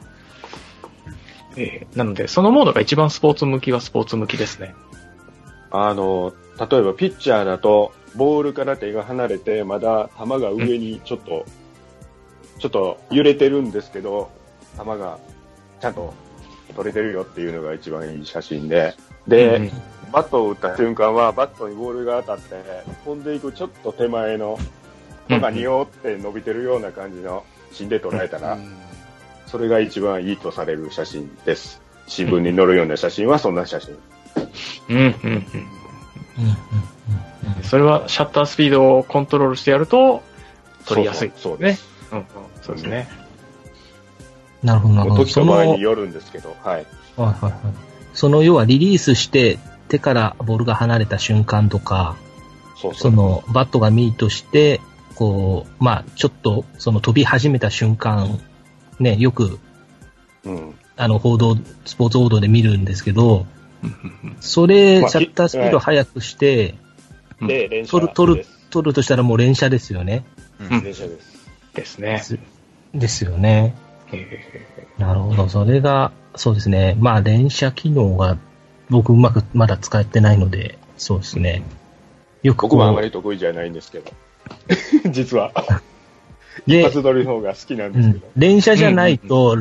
[1.57, 4.75] えーなので、そのモードが一番スポーツ向きはスポーツ向きですね。
[5.73, 6.33] あの、
[6.71, 11.45] 例えばピッチャーだと、ボールから手が離れて、まだ球が上にちょっと、
[12.61, 14.31] ちょっと揺れてるんですけど、
[14.79, 15.19] 球が
[15.81, 16.15] ちゃんと
[16.77, 18.95] 取れてるよっていうのが一番いい写真で、
[19.27, 19.71] で、うん
[20.12, 22.55] バットを打った瞬間は、バットにボールが当たって、
[23.05, 24.57] 飛んでいくちょっと手前の、
[25.29, 28.59] とかにおって伸びてるような感じの芯で捉えたら、
[29.47, 31.81] それが一番いいとされる写真です。
[32.07, 33.99] 新聞に載るような写真はそんな写真。
[34.91, 35.14] うん、うん、うん。
[35.22, 35.45] うんうんうん
[37.62, 40.22] それはシャッタースピードをコントロールしてやると、
[40.87, 41.33] 取りやすい。
[41.37, 41.87] そうです。
[42.12, 42.25] うんうん、
[42.62, 43.09] そうですね。
[44.62, 45.25] なるほど、なるほど。
[45.25, 46.87] 時と場合によるんですけど、はい。
[47.16, 47.53] はいはい。
[48.14, 49.59] その、要はリリースして、
[49.89, 52.16] 手からボールが離れた瞬間とか、
[52.77, 53.01] そうそ。
[53.03, 54.81] そうの、バットがミートして、
[55.15, 58.41] こう、まあ、ちょっと、その飛び始めた瞬間、
[58.99, 59.59] ね、よく、
[60.45, 60.75] うん。
[60.97, 63.47] あの、報道、スポーツ報道で見るんですけど、
[64.41, 66.75] それ、まあシャッタースピード速くして、
[67.41, 70.25] うんで、連射取る、取る取るとしたらもう連射ですよね。
[70.61, 71.35] うん連射です。
[71.75, 72.12] ですね。
[72.12, 72.39] です
[72.95, 73.75] ですよね。
[74.12, 74.27] え
[74.99, 75.49] なるほど。
[75.49, 76.97] それが、そうですね。
[76.99, 78.39] まあ、連射機能が、
[78.91, 81.62] 僕うまくまだ使ってないので、そうですね。
[82.43, 84.12] よく僕もあまり得意じゃないんですけど。
[85.11, 85.53] 実は。
[86.67, 89.59] 一で、発撮りの方が好きなんうんですけど。、連射じゃないと、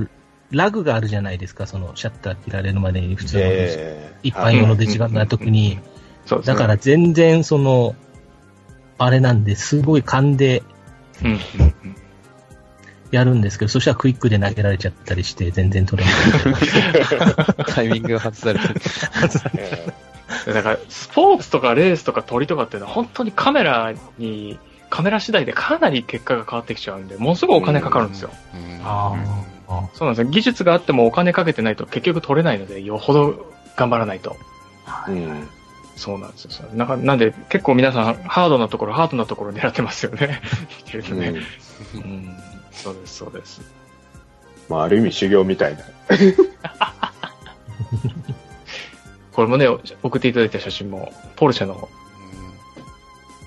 [0.51, 5.77] ラグがあるじゃないですか、そのシャッター切られるまでに普通の、えー一般用のデジカメの時に。
[5.77, 5.79] ー
[6.25, 6.53] そうですね。
[6.53, 7.95] だから全然その、
[8.97, 10.63] あれなんで、すごい勘で
[11.21, 11.95] うんうんうん
[13.13, 17.65] やるんですけど、そしたらクイックで投げられちゃったりして、全然取れない。
[17.67, 18.67] タイミングが外されて
[20.51, 24.57] だから、スポーツとかレースとか鳥とかっていうのは本当にカメラに、
[24.93, 28.29] カメラ次第でかなり結果が変わってきちゃうんで、ものすごいお金かかるんですよ。
[28.83, 29.15] あ
[29.67, 29.89] あ。
[29.95, 30.29] そうなんですよ。
[30.29, 34.37] 技術があってもお金かけてないと結局撮れないので、よほど頑張らないと。
[34.85, 35.49] ーうん。
[35.95, 36.69] そうなんですよ。
[36.75, 40.43] なんかなんで結構皆さんハードなところ、ハードなところ狙ってますよね。
[40.85, 41.33] 見てるとね。
[41.95, 42.37] うん うん。
[42.71, 43.61] そうです、そうです。
[44.69, 45.79] まあ、ある意味修行みたいな。
[49.33, 49.67] これもね、
[50.03, 51.89] 送っていただいた写真も、ポルシェの、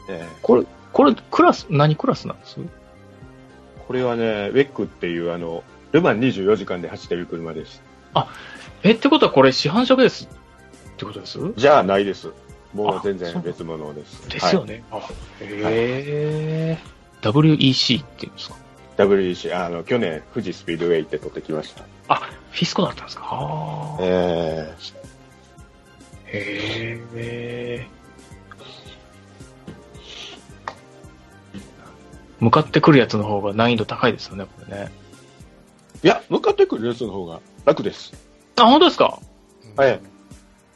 [0.09, 0.66] えこれ、
[0.97, 2.59] これ、クラス、何クラスなんです？
[2.59, 2.66] ー
[3.86, 7.82] これはね、ウェックっていう、あの、ルマン24時間で走ってる車です。
[8.82, 10.28] え、ってことはこれ市販車ベースっ
[10.97, 11.38] てことです？
[11.57, 12.30] じゃあないです。
[12.72, 14.26] もうあ全然別物です。
[14.30, 14.84] ですよね。
[14.90, 15.01] あ、
[15.40, 16.78] へえ、
[17.20, 18.57] WEC っていうんですか？
[18.97, 19.09] はい。
[19.09, 21.84] WEC、あの、去年、富士スピードウェイって取ってきました。
[22.09, 22.22] あ、
[22.53, 23.28] フィスコだったんですか？
[23.30, 24.74] あーえ
[26.28, 26.99] へ
[27.82, 27.86] え。
[32.41, 34.93] 向かってくるやつの方が難易度高いですよね、これね。
[36.03, 38.12] ー、いや、向かってくるやつの方が楽です。
[38.57, 39.18] あ、本当ですか？
[39.76, 40.01] はい。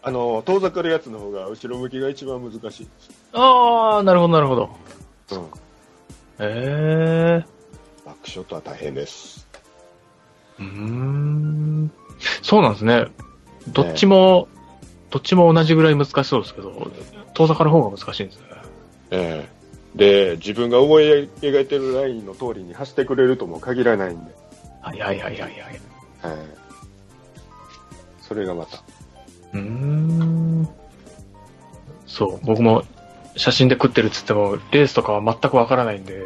[0.02, 2.86] あの、遠ざかるやつの方が後ろ向きが一番難しいです。
[3.32, 4.70] ああ、なるほど、なるほど。
[5.32, 5.38] うん。
[5.38, 5.44] へ
[6.40, 7.44] え。
[8.06, 9.46] バックショットは大変です。
[10.58, 11.90] うーん。
[12.42, 13.08] そうなんですね。
[13.68, 14.48] どっちも
[15.10, 16.90] どっちも同じぐらい難しそうですけど、
[17.34, 18.44] 遠ざかる方が難しいんですね。
[19.10, 19.59] ええ
[19.94, 21.04] で、自分が思い
[21.40, 24.32] 描いてるラインの通りに走ってくれるとも限らないんで、
[24.80, 25.50] はいはいはいはいはい。
[25.50, 25.80] はい。
[28.20, 28.78] それがまた。
[29.52, 30.68] うーん。
[32.06, 32.84] そう、僕も
[33.36, 36.24] 写真で食ってるっつっても、レースとかは全くわからないんで、やっ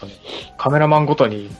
[0.00, 0.12] ぱね
[0.56, 1.50] カメラマンごとに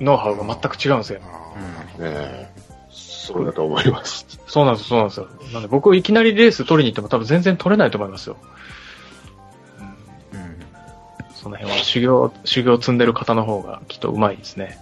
[0.00, 1.20] ノウハウが全く違うんですよ。
[1.22, 4.26] あうんあ、なるほどええそうだと思います。
[4.46, 5.52] そうなんですよ、そうなんですよ。
[5.52, 8.36] なんで僕いきなりレース取りに行っても多分全然取れないと思いますよ。
[11.42, 14.78] その辺は修行、修行を積んでる方の方がきっと上手いですね。